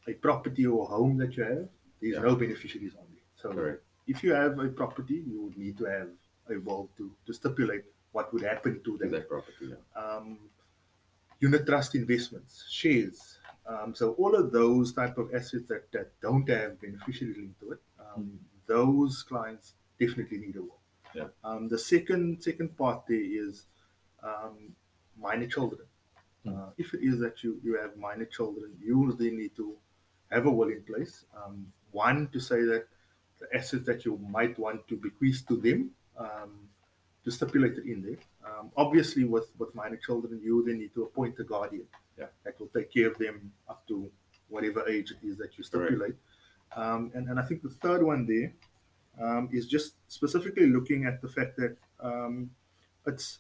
a 0.08 0.14
property 0.14 0.66
or 0.66 0.86
home 0.88 1.18
that 1.18 1.38
you 1.38 1.44
have, 1.44 1.68
there's 2.02 2.16
Yeah. 2.16 2.22
no 2.30 2.36
beneficiaries 2.36 2.96
on 3.02 3.08
it. 3.18 3.24
So, 3.42 3.54
Correct. 3.54 3.84
if 4.08 4.24
you 4.24 4.32
have 4.34 4.58
a 4.60 4.70
property, 4.70 5.18
you 5.32 5.38
would 5.44 5.58
need 5.58 5.78
to 5.82 5.86
have 5.98 6.10
a 6.54 6.58
will 6.66 6.90
to, 6.98 7.12
to 7.28 7.34
stipulate 7.34 7.84
what 8.14 8.34
would 8.34 8.44
happen 8.54 8.74
to 8.86 8.92
To 8.98 9.04
that 9.04 9.12
that 9.12 9.30
property. 9.30 9.66
Yeah. 9.74 10.02
um, 10.04 10.28
unit 11.40 11.66
trust 11.70 11.96
investments, 11.96 12.66
shares. 12.70 13.38
Um, 13.66 13.96
so 13.96 14.12
all 14.14 14.36
of 14.36 14.52
those 14.52 14.94
type 14.94 15.18
of 15.18 15.34
assets 15.34 15.68
that, 15.70 15.92
that 15.94 16.12
don't 16.22 16.48
have 16.50 16.82
beneficiary 16.82 17.34
linked 17.36 17.60
to 17.62 17.72
it, 17.72 17.80
um, 18.00 18.40
those 18.68 19.24
clients 19.24 19.74
definitely 20.00 20.38
need 20.38 20.56
a 20.56 20.62
will. 20.62 20.80
Yeah. 21.16 21.28
Um, 21.44 21.70
the 21.70 21.78
second 21.78 22.42
second 22.42 22.76
part 22.78 23.04
there 23.08 23.22
is 23.22 23.66
um, 24.24 24.74
minor 25.20 25.48
children. 25.48 25.86
Mm. 26.46 26.58
Uh, 26.58 26.70
if 26.78 26.94
it 26.94 27.02
is 27.04 27.20
that 27.20 27.44
you, 27.44 27.60
you 27.64 27.78
have 27.80 27.96
minor 27.98 28.26
children, 28.26 28.72
you 28.84 28.98
will 28.98 29.16
then 29.16 29.38
need 29.38 29.56
to 29.56 29.76
have 30.32 30.46
a 30.46 30.52
will 30.52 30.70
in 30.70 30.82
place. 30.84 31.26
Um, 31.38 31.68
one 31.92 32.28
to 32.34 32.40
say 32.40 32.64
that 32.64 32.88
the 33.40 33.56
assets 33.56 33.86
that 33.86 34.06
you 34.06 34.20
might 34.30 34.58
want 34.58 34.88
to 34.88 34.96
bequeath 34.96 35.44
to 35.48 35.58
them, 35.58 35.92
um, 36.18 36.68
to 37.24 37.32
stipulate 37.32 37.78
it 37.78 37.86
in 37.86 38.02
there. 38.02 38.18
Um, 38.46 38.72
obviously, 38.76 39.24
with, 39.24 39.52
with 39.58 39.74
minor 39.76 39.96
children, 39.98 40.42
you 40.44 40.64
then 40.66 40.80
need 40.80 40.94
to 40.96 41.04
appoint 41.04 41.40
a 41.40 41.44
guardian 41.44 41.86
Yeah. 42.18 42.28
that 42.44 42.60
will 42.60 42.68
take 42.68 42.94
care 42.94 43.08
of 43.08 43.18
them 43.18 43.52
up 43.68 43.88
to 43.88 44.10
whatever 44.50 44.88
age 44.88 45.12
it 45.12 45.26
is 45.26 45.38
that 45.38 45.58
you 45.58 45.64
stipulate. 45.64 46.16
Um, 46.76 47.12
and, 47.16 47.28
and 47.30 47.40
I 47.40 47.44
think 47.44 47.62
the 47.64 47.70
third 47.70 48.04
one 48.04 48.26
there 48.26 48.54
um, 49.22 49.50
is 49.52 49.68
just 49.68 49.94
specifically 50.08 50.68
looking 50.68 51.06
at 51.06 51.22
the 51.22 51.28
fact 51.28 51.58
that 51.58 51.76
um, 52.00 52.50
it's, 53.06 53.40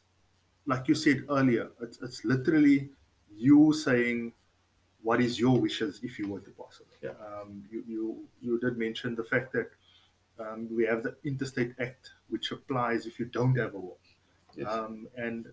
like 0.65 0.87
you 0.87 0.95
said 0.95 1.23
earlier, 1.29 1.69
it's, 1.81 1.99
it's 2.01 2.23
literally 2.25 2.89
you 3.35 3.73
saying 3.73 4.33
what 5.01 5.19
is 5.19 5.39
your 5.39 5.59
wishes 5.59 5.99
if 6.03 6.17
you 6.17 6.29
were 6.29 6.39
to 6.39 6.51
pass 6.51 6.79
away. 6.79 7.11
Yeah. 7.11 7.41
Um, 7.41 7.63
you, 7.69 7.83
you, 7.87 8.23
you 8.41 8.59
did 8.59 8.77
mention 8.77 9.15
the 9.15 9.23
fact 9.23 9.51
that 9.53 9.69
um, 10.39 10.67
we 10.75 10.85
have 10.85 11.03
the 11.03 11.15
Intestate 11.25 11.73
Act, 11.79 12.11
which 12.29 12.51
applies 12.51 13.05
if 13.05 13.19
you 13.19 13.25
don't 13.25 13.55
have 13.57 13.75
a 13.75 13.79
will. 13.79 13.97
Yes. 14.55 14.67
Um, 14.71 15.07
and 15.17 15.47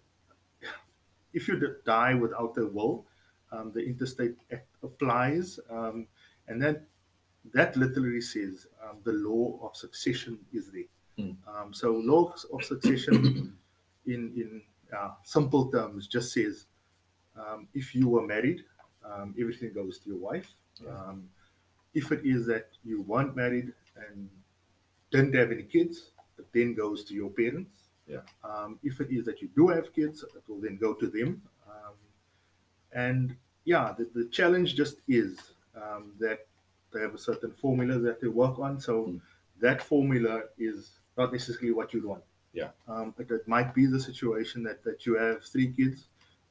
if 1.32 1.48
you 1.48 1.76
die 1.84 2.14
without 2.14 2.56
a 2.58 2.66
will, 2.66 3.04
um, 3.52 3.72
the 3.74 3.80
Intestate 3.80 4.36
Act 4.52 4.68
applies, 4.82 5.58
um, 5.70 6.06
and 6.48 6.62
then 6.62 6.86
that 7.52 7.76
literally 7.76 8.20
says 8.20 8.66
um, 8.82 8.98
the 9.04 9.12
law 9.12 9.58
of 9.62 9.76
succession 9.76 10.38
is 10.52 10.70
there. 10.70 10.84
Mm. 11.18 11.36
Um, 11.48 11.72
so, 11.72 11.92
law 11.92 12.32
of 12.52 12.64
succession, 12.64 13.56
in 14.06 14.32
in 14.36 14.62
uh, 14.96 15.10
simple 15.24 15.70
terms, 15.70 16.06
just 16.06 16.32
says 16.32 16.66
um, 17.36 17.68
if 17.74 17.94
you 17.94 18.08
were 18.08 18.26
married, 18.26 18.64
um, 19.04 19.34
everything 19.38 19.72
goes 19.72 19.98
to 20.00 20.10
your 20.10 20.18
wife. 20.18 20.50
Yeah. 20.82 20.90
Um, 20.90 21.28
if 21.94 22.12
it 22.12 22.20
is 22.24 22.46
that 22.46 22.68
you 22.84 23.02
weren't 23.02 23.34
married 23.34 23.72
and 24.08 24.28
didn't 25.10 25.34
have 25.34 25.50
any 25.50 25.64
kids, 25.64 26.12
it 26.38 26.46
then 26.52 26.74
goes 26.74 27.04
to 27.04 27.14
your 27.14 27.30
parents. 27.30 27.88
Yeah. 28.06 28.20
Um, 28.44 28.78
if 28.82 29.00
it 29.00 29.08
is 29.10 29.24
that 29.26 29.40
you 29.40 29.48
do 29.54 29.68
have 29.68 29.92
kids, 29.92 30.22
it 30.22 30.42
will 30.48 30.60
then 30.60 30.78
go 30.80 30.94
to 30.94 31.06
them. 31.08 31.42
And 32.92 33.36
yeah, 33.64 33.94
the, 33.96 34.08
the 34.14 34.26
challenge 34.30 34.74
just 34.74 34.96
is 35.08 35.38
um, 35.76 36.12
that 36.18 36.46
they 36.92 37.00
have 37.00 37.14
a 37.14 37.18
certain 37.18 37.52
formula 37.52 37.98
that 37.98 38.20
they 38.20 38.28
work 38.28 38.58
on. 38.58 38.80
So 38.80 39.04
Mm. 39.06 39.20
that 39.60 39.80
formula 39.82 40.42
is 40.58 40.98
not 41.16 41.32
necessarily 41.32 41.72
what 41.72 41.92
you'd 41.94 42.04
want. 42.04 42.24
Yeah. 42.52 42.70
Um, 42.88 43.14
it, 43.18 43.30
it 43.30 43.46
might 43.46 43.74
be 43.74 43.86
the 43.86 44.00
situation 44.00 44.62
that, 44.64 44.82
that 44.84 45.06
you 45.06 45.14
have 45.14 45.44
three 45.44 45.72
kids, 45.72 46.06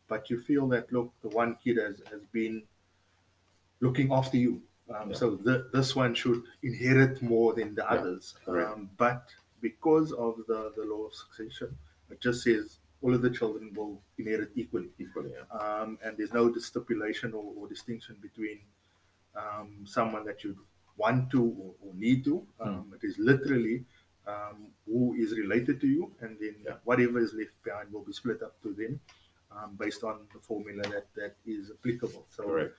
but 0.07 0.29
you 0.29 0.39
feel 0.39 0.67
that, 0.69 0.91
look, 0.93 1.11
the 1.21 1.29
one 1.29 1.57
kid 1.63 1.77
has, 1.77 2.01
has 2.09 2.21
been 2.31 2.63
looking 3.81 4.11
after 4.11 4.37
you. 4.37 4.61
Um, 4.93 5.09
Yeah. 5.11 5.15
So 5.17 5.35
th- 5.37 5.65
this 5.73 5.95
one 5.95 6.15
should 6.15 6.43
inherit 6.63 7.21
more 7.21 7.53
than 7.53 7.75
the 7.75 7.83
Yeah, 7.83 7.97
others. 7.97 8.33
correct. 8.45 8.71
Um, 8.71 8.89
but 8.97 9.27
because 9.61 10.11
of 10.13 10.37
the, 10.47 10.71
the 10.75 10.83
law 10.85 11.05
of 11.07 11.13
succession, 11.13 11.77
it 12.09 12.19
just 12.21 12.43
says 12.43 12.78
all 13.01 13.13
of 13.13 13.21
the 13.21 13.29
children 13.29 13.71
will 13.75 14.01
inherit 14.17 14.49
equally. 14.55 14.89
Equally. 14.99 15.31
Yeah. 15.31 15.57
Um, 15.57 15.97
and 16.03 16.17
there's 16.17 16.33
no 16.33 16.53
stipulation 16.55 17.33
or, 17.33 17.53
or 17.57 17.67
distinction 17.67 18.17
between 18.21 18.59
um, 19.35 19.85
someone 19.85 20.25
that 20.25 20.43
you 20.43 20.57
want 20.97 21.29
to 21.31 21.41
or, 21.43 21.73
or 21.87 21.93
need 21.95 22.23
to. 22.25 22.45
Um, 22.59 22.93
It 23.01 23.05
is 23.07 23.17
literally 23.17 23.85
um, 24.27 24.67
who 24.85 25.15
is 25.15 25.31
related 25.37 25.79
to 25.81 25.87
you, 25.87 26.11
and 26.21 26.37
then 26.39 26.55
Yeah. 26.65 26.73
whatever 26.83 27.19
is 27.19 27.33
left 27.33 27.55
behind 27.63 27.91
will 27.93 28.03
be 28.03 28.13
split 28.13 28.41
up 28.43 28.61
to 28.63 28.73
them 28.73 28.99
um, 29.55 29.75
based 29.79 30.03
on 30.03 30.27
the 30.33 30.39
formula 30.39 30.83
that, 30.83 31.07
that 31.15 31.35
is 31.45 31.71
applicable. 31.71 32.25
So 32.29 32.43
Correct. 32.43 32.75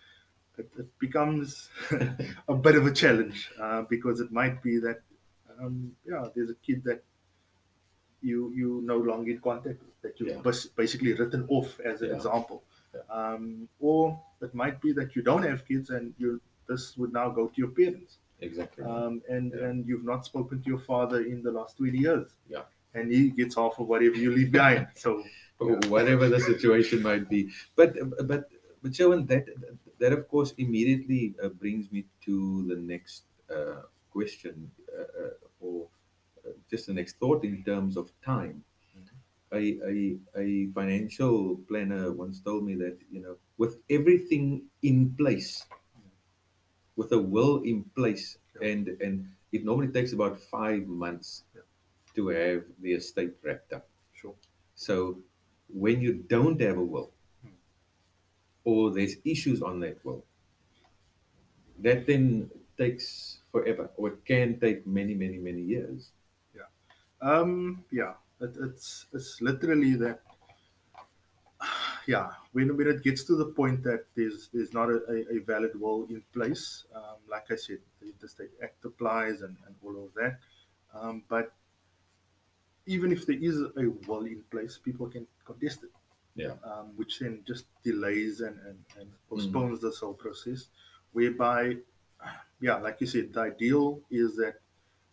it, 0.59 0.69
it 0.79 0.99
becomes 0.99 1.69
a 2.49 2.55
bit 2.55 2.77
of 2.77 2.87
a 2.87 2.93
challenge 2.93 3.50
uh, 3.59 3.83
because 3.83 4.21
it 4.21 4.31
might 4.31 4.62
be 4.62 4.79
that 4.81 5.00
um, 5.59 5.93
yeah, 6.07 6.25
there's 6.35 6.50
a 6.50 6.55
kid 6.67 6.85
that 6.85 7.03
you 8.23 8.50
you 8.53 8.81
no 8.85 8.97
longer 8.99 9.31
in 9.31 9.41
contact 9.41 9.81
with 9.83 9.97
that 10.03 10.19
you've 10.21 10.29
Yeah. 10.31 10.41
bas- 10.43 10.67
basically 10.67 11.12
written 11.15 11.47
off 11.49 11.79
as 11.81 12.03
an 12.03 12.09
Yeah. 12.11 12.17
example, 12.17 12.62
Yeah. 12.95 13.03
um, 13.19 13.69
or 13.79 14.21
it 14.41 14.55
might 14.55 14.81
be 14.81 14.93
that 14.93 15.15
you 15.17 15.23
don't 15.23 15.43
have 15.43 15.65
kids 15.67 15.91
and 15.91 16.15
you 16.19 16.41
this 16.67 16.97
would 16.97 17.12
now 17.12 17.29
go 17.31 17.49
to 17.49 17.57
your 17.62 17.71
parents, 17.71 18.19
Exactly. 18.41 18.85
um, 18.85 19.23
and 19.29 19.53
and 19.55 19.87
you've 19.87 20.05
not 20.05 20.25
spoken 20.25 20.62
to 20.62 20.69
your 20.69 20.79
father 20.93 21.21
in 21.33 21.43
the 21.43 21.50
last 21.59 21.77
twenty 21.77 21.99
years, 21.99 22.29
Yeah. 22.49 22.65
and 22.95 23.11
he 23.12 23.31
gets 23.31 23.55
half 23.57 23.79
of 23.79 23.87
whatever 23.89 24.17
you 24.17 24.31
leave 24.39 24.53
behind. 24.53 24.87
So 24.95 25.23
whatever 25.95 26.29
the 26.29 26.41
situation 26.41 27.03
might 27.03 27.29
be. 27.29 27.50
But 27.77 27.91
but 28.27 28.49
but 28.83 28.95
Sherwin, 28.95 29.27
that 29.27 29.47
that 29.99 30.12
of 30.12 30.29
course 30.29 30.55
immediately 30.57 31.35
uh, 31.43 31.49
brings 31.49 31.91
me 31.93 32.07
to 32.27 32.67
the 32.69 32.77
next 32.77 33.25
uh, 33.55 33.83
question 34.11 34.71
uh, 34.97 35.03
uh, 35.23 35.35
or 35.61 35.89
just 36.71 36.87
the 36.87 36.93
next 36.95 37.19
thought 37.19 37.45
in 37.45 37.62
terms 37.65 37.97
of 37.97 38.11
time. 38.23 38.65
A, 39.53 39.81
a, 39.85 40.19
a 40.39 40.67
financial 40.73 41.57
planner 41.69 42.12
once 42.12 42.41
told 42.41 42.65
me 42.65 42.77
that 42.77 42.99
you 43.11 43.21
know 43.21 43.37
with 43.59 43.79
everything 43.91 44.62
in 44.83 45.15
place, 45.17 45.67
with 46.97 47.12
a 47.12 47.19
will 47.19 47.62
in 47.62 47.85
place, 47.97 48.39
Yeah. 48.55 48.69
and 48.71 48.89
and 49.00 49.27
it 49.53 49.65
normally 49.65 49.89
takes 49.89 50.12
about 50.12 50.39
five 50.39 50.87
months 50.87 51.45
Yeah. 51.55 51.62
to 52.17 52.29
have 52.29 52.65
the 52.81 52.93
estate 52.95 53.35
wrapped 53.43 53.73
up. 53.73 53.89
sure, 54.12 54.35
So 54.75 55.19
when 55.69 56.00
you 56.00 56.12
don't 56.35 56.61
have 56.61 56.77
a 56.79 56.85
will, 56.85 57.11
Hmm. 57.43 57.55
or 58.65 58.91
there's 58.91 59.17
issues 59.25 59.62
on 59.62 59.81
that 59.81 60.05
will, 60.05 60.25
that 61.79 62.07
then 62.07 62.50
takes 62.79 63.41
forever, 63.53 63.91
or 63.97 64.09
it 64.11 64.25
can 64.25 64.59
take 64.61 64.87
many, 64.87 65.15
many, 65.15 65.39
many 65.39 65.62
years. 65.62 66.12
Um, 67.23 67.85
yeah, 67.91 68.15
it, 68.41 68.57
it's 68.61 69.07
it's 69.12 69.41
literally 69.41 69.95
that. 69.97 70.21
Yeah, 72.07 72.31
when 72.53 72.77
when 72.77 72.89
it 72.89 73.05
gets 73.05 73.25
to 73.25 73.37
the 73.37 73.45
point 73.45 73.85
that 73.85 74.07
there's 74.17 74.49
there's 74.53 74.73
not 74.73 74.89
a, 74.89 75.25
a, 75.31 75.39
valid 75.47 75.79
will 75.79 76.07
in 76.09 76.23
place, 76.33 76.85
um, 76.95 77.19
like 77.31 77.45
I 77.50 77.57
said, 77.57 77.79
the 78.00 78.07
Intestate 78.09 78.50
Act 78.62 78.85
applies 78.85 79.43
and, 79.43 79.57
and 79.67 79.75
all 79.85 80.07
of 80.07 80.15
that. 80.15 80.39
Um, 80.95 81.23
but 81.29 81.53
even 82.87 83.12
if 83.12 83.27
there 83.27 83.37
is 83.41 83.61
a 83.61 83.91
will 84.09 84.25
in 84.25 84.43
place, 84.50 84.79
people 84.83 85.07
can 85.09 85.27
contest 85.45 85.85
it. 85.85 85.91
Yeah. 86.35 86.55
Um, 86.65 86.93
which 86.97 87.19
then 87.19 87.43
just 87.47 87.67
delays 87.85 88.41
and, 88.41 88.59
and, 88.67 88.79
and 88.99 89.11
postpones 89.29 89.83
this 89.83 89.99
whole 89.99 90.15
process. 90.15 90.69
Whereby, 91.12 91.77
yeah, 92.61 92.77
like 92.77 93.00
you 93.00 93.07
said, 93.07 93.33
the 93.33 93.41
ideal 93.41 94.00
is 94.11 94.37
that 94.37 94.55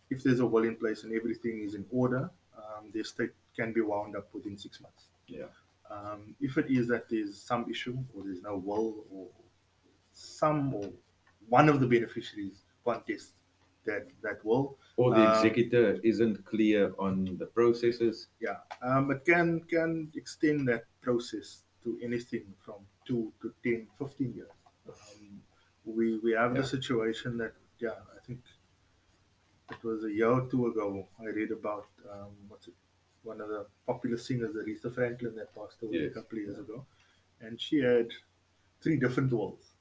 if 0.09 0.23
there's 0.23 0.39
a 0.39 0.45
will 0.45 0.63
in 0.63 0.75
place 0.75 1.03
and 1.03 1.13
everything 1.13 1.61
is 1.63 1.73
in 1.75 1.85
order, 1.91 2.29
um, 2.57 2.89
the 2.93 2.99
estate 2.99 3.31
can 3.55 3.73
be 3.73 3.81
wound 3.81 4.15
up 4.15 4.27
within 4.33 4.57
six 4.57 4.79
months. 4.81 5.05
Yeah. 5.27 5.45
Um, 5.89 6.35
if 6.41 6.57
it 6.57 6.69
is 6.69 6.87
that 6.89 7.09
there's 7.09 7.37
some 7.41 7.69
issue 7.69 7.97
or 8.13 8.23
there's 8.23 8.41
no 8.41 8.57
will 8.57 9.05
or 9.11 9.27
some 10.13 10.73
or 10.73 10.89
one 11.49 11.69
of 11.69 11.79
the 11.79 11.87
beneficiaries 11.87 12.63
contests 12.83 13.33
that 13.85 14.07
that 14.21 14.43
will, 14.43 14.77
Or 14.97 15.11
the 15.13 15.21
Um, 15.21 15.31
executor 15.33 15.97
isn't 16.03 16.43
clear 16.45 16.93
on 16.99 17.37
the 17.37 17.45
processes. 17.45 18.27
yeah, 18.41 18.57
um, 18.81 19.11
it 19.11 19.23
can 19.23 19.61
can 19.73 20.11
extend 20.15 20.67
that 20.67 20.83
process 21.01 21.63
to 21.83 21.97
anything 22.03 22.45
from 22.65 22.79
two 23.05 23.31
to 23.41 23.53
10, 23.63 23.87
15 23.97 24.33
years. 24.33 24.51
Um, 24.89 25.41
we 25.85 26.17
we 26.19 26.31
have 26.33 26.51
Yeah. 26.55 26.61
the 26.61 26.67
situation 26.67 27.37
that 27.37 27.53
yeah, 27.79 27.99
I 28.15 28.19
think 28.25 28.41
it 29.71 29.83
was 29.83 30.03
a 30.05 30.11
year 30.11 30.29
or 30.29 30.47
two 30.49 30.67
ago. 30.67 31.07
I 31.19 31.25
read 31.25 31.51
about 31.51 31.87
um, 32.11 32.31
what's 32.47 32.67
it, 32.67 32.73
one 33.23 33.41
of 33.41 33.49
the 33.49 33.65
popular 33.85 34.17
singers, 34.17 34.55
Aretha 34.55 34.93
Franklin, 34.93 35.35
that 35.35 35.53
passed 35.55 35.81
away 35.83 36.05
a 36.05 36.09
couple 36.09 36.37
of 36.37 36.43
years 36.45 36.59
ago, 36.59 36.85
and 37.41 37.59
she 37.59 37.79
had 37.79 38.07
three 38.81 38.97
different 38.97 39.31
wills. 39.31 39.71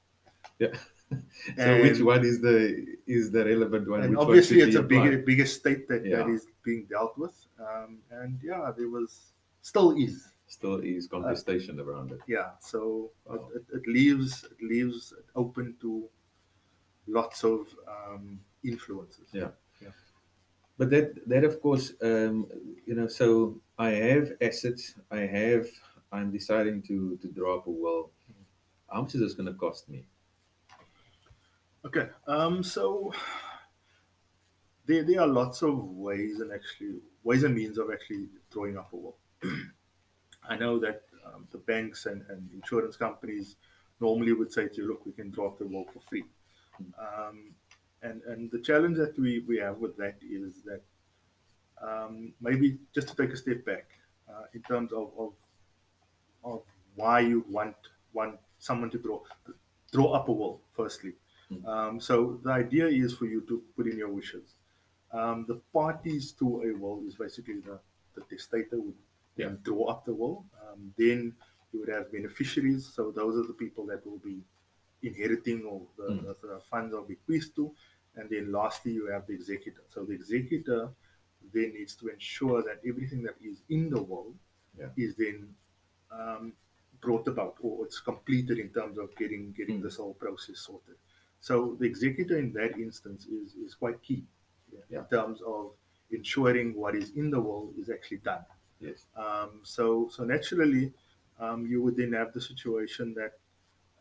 Yeah. 0.59 0.75
so 1.57 1.83
which 1.83 2.01
one 2.01 2.25
is 2.25 2.41
the 2.41 2.85
is 3.07 3.31
the 3.31 3.45
relevant 3.45 3.89
one? 3.89 4.01
and 4.03 4.11
Which 4.11 4.19
obviously 4.19 4.61
it's 4.61 4.75
a 4.75 4.83
bigger 4.83 5.19
bigger 5.19 5.47
state 5.47 5.87
that, 5.89 6.03
that 6.03 6.27
Yeah. 6.27 6.35
is 6.35 6.49
being 6.65 6.87
dealt 6.91 7.17
with 7.17 7.37
um, 7.61 7.99
and 8.11 8.41
yeah 8.43 8.73
there 8.77 8.89
was 8.89 9.33
still 9.63 9.93
is 9.97 10.29
Still 10.49 10.81
is 10.81 11.07
contestation 11.07 11.79
around 11.79 12.11
it. 12.11 12.19
yeah 12.27 12.51
so 12.61 13.11
Wow. 13.25 13.49
it, 13.55 13.63
it, 13.73 13.77
it 13.77 13.87
leaves 13.87 14.43
it 14.51 14.61
leaves 14.61 15.13
it 15.17 15.27
open 15.37 15.77
to 15.83 16.09
lots 17.07 17.45
of 17.45 17.69
um, 17.87 18.41
influences 18.65 19.29
Yeah. 19.33 19.51
But 20.79 20.91
that 20.91 21.29
that 21.29 21.45
of 21.45 21.61
course, 21.61 21.93
um, 22.03 22.47
you 22.87 22.95
know, 22.95 23.09
so 23.09 23.61
I 23.79 23.91
have 23.91 24.33
assets. 24.41 24.95
I 25.11 25.21
have. 25.21 25.67
I'm 26.13 26.31
deciding 26.31 26.83
to 26.83 27.17
to 27.23 27.29
draw 27.29 27.57
up 27.59 27.67
a 27.67 27.71
will. 27.71 28.11
How 28.93 29.03
much 29.03 29.15
is 29.15 29.21
this 29.21 29.35
going 29.35 29.47
to 29.47 29.55
cost 29.55 29.89
me? 29.89 30.05
okay 31.87 32.09
um, 32.27 32.65
so 32.65 33.13
there, 34.87 35.05
there 35.05 35.21
are 35.21 35.27
lots 35.27 35.63
of 35.63 35.79
ways 35.91 36.41
and 36.41 36.53
actually 36.53 36.97
ways 37.23 37.45
and 37.45 37.55
means 37.55 37.79
of 37.79 37.91
actually 37.93 38.27
drawing 38.51 38.77
up 38.77 38.93
a 38.93 38.97
will 38.97 39.17
i 40.49 40.57
know 40.57 40.79
that 40.81 41.03
um, 41.25 41.47
the 41.53 41.59
banks 41.59 42.07
and, 42.07 42.25
and 42.29 42.51
insurance 42.53 42.97
companies 42.97 43.57
normally 44.01 44.33
would 44.33 44.53
say 44.53 44.67
to 44.67 44.83
you 44.83 44.89
look 44.89 45.07
we 45.07 45.13
can 45.13 45.31
draw 45.31 45.47
up 45.47 45.59
the 45.59 45.67
will 45.67 45.85
for 45.93 46.01
free 46.01 46.25
um, 46.99 47.55
and 48.07 48.23
and 48.31 48.51
the 48.55 48.61
challenge 48.69 48.97
that 49.03 49.15
we, 49.25 49.31
we 49.51 49.57
have 49.67 49.79
with 49.85 49.97
that 50.03 50.17
is 50.41 50.63
that 50.69 50.83
um, 51.83 52.33
maybe 52.41 52.79
just 52.95 53.09
to 53.09 53.17
take 53.17 53.33
a 53.33 53.37
step 53.37 53.65
back 53.65 53.87
uh, 54.33 54.45
in 54.55 54.63
terms 54.63 54.93
of, 54.93 55.13
of 55.19 55.33
of 56.45 56.63
why 56.95 57.21
you 57.21 57.45
want 57.49 57.77
want 58.13 58.39
someone 58.59 58.91
to 58.91 58.99
draw 58.99 59.23
draw 59.93 60.13
up 60.13 60.29
a 60.29 60.33
will 60.33 60.61
firstly 60.73 61.15
Mm. 61.49 61.65
um, 61.73 62.01
so 62.01 62.41
the 62.43 62.51
idea 62.51 62.89
is 62.89 63.15
for 63.15 63.27
you 63.27 63.41
to 63.43 63.63
put 63.77 63.87
in 63.87 63.97
your 63.97 64.09
wishes 64.09 64.55
um, 65.13 65.45
the 65.47 65.55
parties 65.73 66.33
to 66.33 66.47
a 66.63 66.73
will 66.77 67.05
is 67.07 67.15
basically 67.15 67.61
the, 67.61 67.79
the 68.17 68.23
testator 68.33 68.81
would 68.81 68.99
Yeah. 69.37 69.53
draw 69.69 69.85
up 69.93 70.05
the 70.05 70.13
will 70.21 70.39
um, 70.63 70.93
then 70.97 71.21
you 71.71 71.77
would 71.81 71.89
have 71.97 72.11
beneficiaries 72.11 72.83
so 72.97 73.13
those 73.13 73.35
are 73.41 73.47
the 73.47 73.59
people 73.65 73.87
that 73.91 74.05
will 74.05 74.19
be 74.33 74.39
inheriting 75.03 75.61
or 75.73 75.79
the, 75.99 76.09
Mm. 76.11 76.23
the, 76.25 76.33
the 76.49 76.61
funds 76.73 76.93
are 76.99 77.03
bequeathed 77.15 77.55
to 77.55 77.73
and 78.17 78.29
then 78.31 78.51
lastly 78.53 78.93
you 78.93 79.07
have 79.07 79.27
the 79.27 79.35
executor 79.35 79.83
so 79.89 80.05
the 80.05 80.13
executor 80.15 80.89
then 81.53 81.73
needs 81.75 81.95
to 81.95 82.09
ensure 82.09 82.63
that 82.63 82.81
everything 82.89 83.23
that 83.23 83.37
is 83.43 83.63
in 83.69 83.91
the 83.91 84.03
will 84.03 84.35
Yeah. 84.79 84.89
is 85.05 85.17
then 85.17 85.55
um, 86.11 86.53
brought 87.01 87.27
about 87.29 87.55
or 87.61 87.85
it's 87.87 88.01
completed 88.01 88.59
in 88.59 88.69
terms 88.79 88.99
of 88.99 89.15
getting 89.21 89.53
getting 89.59 89.79
Mm. 89.81 89.85
this 89.85 89.97
whole 89.97 90.15
process 90.25 90.59
sorted. 90.69 90.97
So 91.41 91.77
the 91.81 91.87
executor 91.87 92.37
in 92.39 92.53
that 92.55 92.73
instance 92.87 93.27
is, 93.27 93.55
is 93.65 93.75
quite 93.75 93.99
key 94.03 94.23
yeah, 94.73 94.81
Yeah. 94.91 94.99
in 95.01 95.07
terms 95.17 95.41
of 95.43 95.73
ensuring 96.11 96.75
what 96.75 96.95
is 96.95 97.09
in 97.21 97.31
the 97.31 97.41
will 97.47 97.73
is 97.81 97.89
actually 97.97 98.19
done. 98.33 98.45
Yes. 98.81 99.07
Um, 99.25 99.51
so 99.63 99.85
so 100.15 100.25
naturally, 100.25 100.93
um, 101.45 101.67
you 101.71 101.79
would 101.83 101.97
then 101.97 102.13
have 102.21 102.33
the 102.33 102.41
situation 102.41 103.15
that 103.15 103.33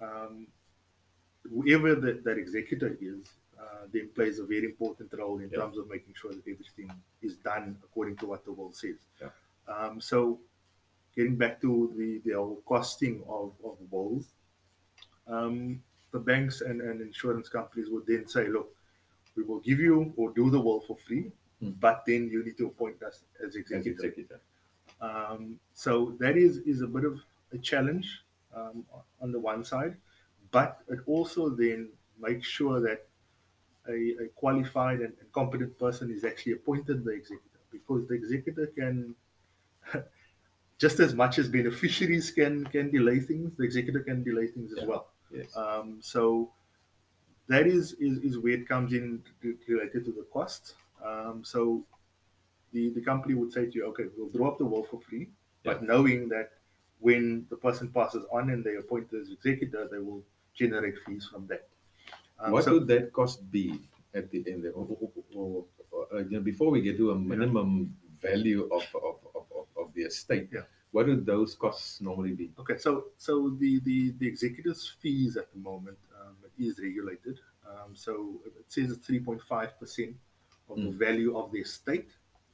um, 0.08 0.48
whoever 1.54 1.96
that, 1.96 2.24
that 2.24 2.38
executor 2.38 2.98
is 3.02 3.34
then 3.92 4.10
plays 4.16 4.40
a 4.40 4.44
very 4.46 4.66
important 4.66 5.12
role 5.14 5.40
in 5.40 5.50
Yeah. 5.50 5.60
terms 5.60 5.78
of 5.78 5.90
making 5.90 6.14
sure 6.14 6.32
that 6.32 6.48
everything 6.48 6.92
is 7.22 7.38
done 7.38 7.78
according 7.84 8.18
to 8.18 8.26
what 8.28 8.46
the 8.46 8.52
will 8.52 8.72
says. 8.72 9.00
Yeah. 9.22 9.30
Um, 9.68 10.00
so 10.02 10.40
getting 11.16 11.36
back 11.36 11.62
to 11.62 11.94
the, 11.98 12.22
the 12.26 12.36
whole 12.38 12.62
costing 12.66 13.24
of, 13.28 13.54
of 13.64 13.78
wills, 13.90 14.30
um, 15.28 15.82
the 16.12 16.20
banks 16.20 16.62
and, 16.62 16.82
and 16.82 17.02
insurance 17.02 17.50
companies 17.50 17.90
would 17.90 18.06
then 18.08 18.28
say, 18.28 18.48
look, 18.48 18.74
we 19.36 19.44
will 19.44 19.60
give 19.60 19.80
you 19.80 20.14
or 20.18 20.32
do 20.32 20.50
the 20.50 20.60
will 20.60 20.82
for 20.82 20.96
free, 20.98 21.32
Hmm. 21.62 21.72
but 21.80 22.04
then 22.06 22.28
you 22.30 22.44
need 22.44 22.58
to 22.58 22.68
appoint 22.68 23.02
us 23.02 23.24
as 23.42 23.56
executor. 23.56 23.92
executor. 24.08 24.40
Um, 25.00 25.58
so 25.74 26.14
that 26.20 26.36
is, 26.36 26.58
is 26.60 26.82
a 26.82 26.88
bit 26.88 27.06
of 27.06 27.22
a 27.54 27.58
challenge 27.58 28.24
um, 28.54 28.86
on 29.22 29.32
the 29.32 29.40
one 29.40 29.64
side, 29.64 29.96
but 30.52 30.80
it 30.90 31.00
also 31.06 31.50
then 31.50 31.90
makes 32.22 32.46
sure 32.46 32.82
that 32.82 33.08
a, 33.90 34.26
a 34.26 34.28
qualified 34.36 35.02
and, 35.02 35.14
and 35.20 35.32
competent 35.32 35.78
person 35.80 36.12
is 36.12 36.24
actually 36.24 36.54
appointed 36.54 37.04
the 37.04 37.12
executor 37.12 37.60
because 37.72 38.08
the 38.08 38.14
executor 38.16 38.68
can, 38.68 39.16
just 40.80 41.00
as 41.00 41.14
much 41.14 41.38
as 41.40 41.48
beneficiaries 41.50 42.32
can 42.32 42.66
can 42.66 42.92
delay 42.92 43.20
things, 43.20 43.56
the 43.58 43.64
executor 43.64 44.02
can 44.02 44.24
delay 44.24 44.48
things 44.48 44.74
as 44.74 44.80
Yeah. 44.80 44.86
well. 44.86 45.12
Yes. 45.32 45.54
Um, 45.56 46.02
so 46.02 46.54
that 47.48 47.68
is, 47.68 47.94
is 47.94 48.20
is 48.20 48.40
where 48.40 48.54
it 48.54 48.68
comes 48.68 48.94
in 48.94 49.24
related 49.68 50.06
to 50.06 50.12
the 50.12 50.28
cost. 50.34 50.76
Um, 51.04 51.44
so 51.44 51.86
the 52.74 52.90
the 52.92 53.02
company 53.02 53.36
would 53.36 53.52
say 53.54 53.66
to 53.68 53.74
you, 53.74 53.86
okay, 53.88 54.06
we'll 54.18 54.30
draw 54.30 54.50
up 54.52 54.58
the 54.58 54.66
will 54.66 54.84
for 54.84 55.02
free, 55.02 55.32
but 55.64 55.84
knowing 55.84 56.30
that 56.30 56.54
when 57.00 57.48
the 57.50 57.58
person 57.58 57.92
passes 57.92 58.26
on 58.32 58.50
and 58.52 58.64
they 58.64 58.76
appoint 58.78 59.14
as 59.14 59.30
executor, 59.32 59.88
they 59.92 60.00
will 60.00 60.24
generate 60.54 60.98
fees 61.06 61.28
from 61.28 61.48
that. 61.48 61.70
Um, 62.40 62.52
what 62.52 62.64
so- 62.66 62.74
would 62.74 62.88
that 62.88 63.14
cost 63.14 63.50
be 63.52 63.80
at 64.14 64.30
the 64.32 64.44
end? 64.48 64.66
Or, 64.66 64.86
or, 65.02 65.10
or, 65.36 65.66
or, 65.92 66.20
uh, 66.20 66.40
before 66.40 66.72
we 66.72 66.82
get 66.82 66.98
to 66.98 67.12
a 67.12 67.16
minimum 67.16 67.96
value 68.22 68.64
of, 68.72 68.84
of, 68.96 69.16
of, 69.36 69.46
of, 69.56 69.66
of 69.78 69.94
the 69.94 70.04
estate, 70.04 70.50
Yeah. 70.52 70.62
what 70.92 71.08
would 71.08 71.26
those 71.26 71.56
costs 71.56 72.02
normally 72.02 72.34
be? 72.34 72.52
Okay, 72.60 72.78
so 72.78 73.06
so 73.18 73.50
the 73.60 73.80
the, 73.82 74.12
the 74.20 74.28
executive's 74.28 74.88
fees 75.02 75.38
at 75.38 75.52
the 75.54 75.60
moment 75.60 75.98
um, 76.22 76.36
is 76.60 76.80
regulated. 76.80 77.40
Um, 77.68 77.96
so 77.96 78.40
it 78.46 78.66
says 78.68 78.92
it's 78.92 79.06
three 79.06 79.20
point 79.20 79.42
five 79.42 79.78
percent 79.80 80.16
of 80.70 80.78
the 80.78 80.84
Mm. 80.90 80.94
value 80.98 81.38
of 81.38 81.52
the 81.52 81.60
estate. 81.60 82.10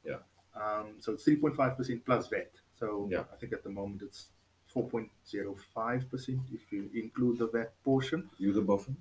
Yeah. 0.06 0.18
Um, 0.56 0.96
so 1.00 1.14
it's 1.14 1.24
three 1.24 1.38
point 1.38 1.56
five 1.56 1.78
percent 1.78 2.06
plus 2.06 2.28
VAT. 2.28 2.52
So 2.80 3.08
Yeah. 3.12 3.24
I 3.32 3.36
think 3.38 3.54
at 3.54 3.64
the 3.64 3.70
moment 3.70 4.02
it's 4.02 4.28
four 4.74 4.88
point 4.88 5.10
zero 5.28 5.56
five 5.74 6.10
percent 6.10 6.40
if 6.54 6.72
you 6.72 6.90
include 6.94 7.40
the 7.40 7.48
VAT 7.48 7.72
portion. 7.84 8.30
You 8.38 8.54
the 8.54 8.62
boffin? 8.62 8.96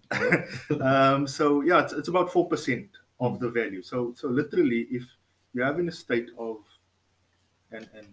um, 0.80 1.26
so 1.26 1.62
yeah, 1.62 1.82
it's, 1.82 1.92
it's 1.92 2.08
about 2.08 2.32
four 2.32 2.48
percent 2.48 2.88
of 3.18 3.38
the 3.40 3.48
value. 3.48 3.82
So 3.82 4.12
so 4.16 4.28
literally, 4.28 4.86
if 4.90 5.04
you 5.54 5.62
have 5.62 5.78
an 5.78 5.88
estate 5.88 6.30
of 6.38 6.58
and 7.72 7.88
and 7.94 8.08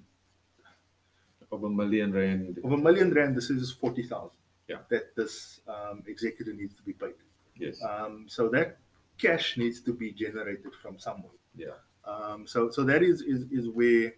of 1.52 1.63
a 1.63 1.70
million 1.70 2.12
rand. 2.12 2.60
of 2.63 2.72
a 2.72 2.78
million 2.78 3.13
rand, 3.13 3.36
this 3.36 3.50
is 3.50 3.72
forty 3.72 4.04
thousand. 4.04 4.38
Yeah. 4.67 4.78
That 4.89 5.15
this 5.15 5.62
um, 5.67 6.04
executive 6.08 6.56
needs 6.56 6.76
to 6.76 6.84
be 6.84 6.93
paid. 6.93 7.13
Yes. 7.56 7.82
Um, 7.82 8.26
so 8.28 8.50
that 8.50 8.78
cash 9.17 9.58
needs 9.58 9.80
to 9.82 9.93
be 9.93 10.12
generated 10.12 10.74
from 10.82 11.00
somewhere. 11.00 11.32
yeah. 11.56 11.80
Um, 12.06 12.48
so 12.48 12.70
so 12.70 12.84
that 12.86 13.04
is 13.04 13.22
is, 13.22 13.46
is 13.52 13.67
where 13.70 14.13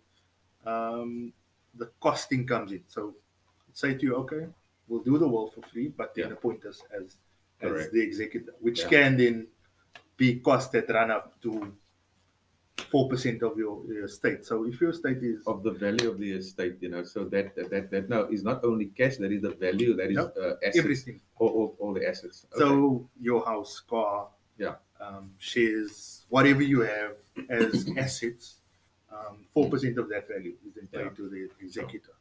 um, 0.66 1.34
the 1.76 1.90
costing 2.00 2.46
comes 2.46 2.72
in. 2.72 2.84
So 2.88 3.16
say 3.80 3.94
to 3.96 4.04
you, 4.06 4.16
okay, 4.24 4.44
we'll 4.88 5.04
do 5.12 5.18
the 5.18 5.28
will 5.28 5.48
for 5.56 5.62
free, 5.72 5.88
but 6.00 6.14
then 6.16 6.28
Yeah. 6.28 6.34
appoint 6.38 6.66
us 6.66 6.80
as 7.00 7.18
as 7.62 7.72
Correct. 7.72 7.92
the 7.94 8.02
executor, 8.10 8.54
which 8.66 8.80
Yeah. 8.80 8.90
can 8.94 9.18
then 9.18 9.36
be 10.16 10.28
cost 10.48 10.72
that 10.74 10.88
run 10.98 11.12
up 11.12 11.26
to 11.44 11.52
four 12.92 13.10
percent 13.10 13.44
of 13.44 13.58
your, 13.58 13.76
your 13.94 14.06
estate. 14.06 14.46
So 14.46 14.66
if 14.66 14.80
your 14.82 14.92
estate 14.92 15.22
is 15.32 15.46
Of 15.46 15.64
the 15.64 15.72
value 15.72 16.10
of 16.10 16.18
the 16.20 16.32
estate, 16.42 16.78
you 16.82 16.90
know, 16.94 17.04
so 17.04 17.26
that 17.34 17.48
that 17.72 17.92
that, 17.92 18.10
now 18.10 18.24
is 18.36 18.44
not 18.44 18.64
only 18.64 18.88
cash, 19.00 19.18
that 19.18 19.32
is 19.32 19.42
the 19.42 19.52
value, 19.68 19.94
that 20.00 20.10
is 20.10 20.18
Yep. 20.18 20.38
uh, 20.38 20.56
assets, 20.66 20.78
everything, 20.78 21.18
all, 21.38 21.50
all, 21.58 21.70
all 21.80 21.94
the 21.94 22.08
assets. 22.08 22.46
Okay. 22.54 22.60
so 22.64 23.08
your 23.20 23.42
house, 23.46 23.74
car, 23.82 24.30
Yeah. 24.58 24.76
um, 25.06 25.26
shares, 25.38 26.26
whatever 26.30 26.64
you 26.64 26.80
have 26.82 27.16
as 27.50 27.74
assets, 28.06 28.46
um, 29.12 29.36
four 29.54 29.70
percent 29.70 29.98
of 29.98 30.08
that 30.10 30.28
value 30.28 30.56
is 30.66 30.74
then 30.76 30.88
paid 30.88 31.06
Yeah. 31.12 31.20
to 31.20 31.30
the 31.30 31.42
executor. 31.66 32.14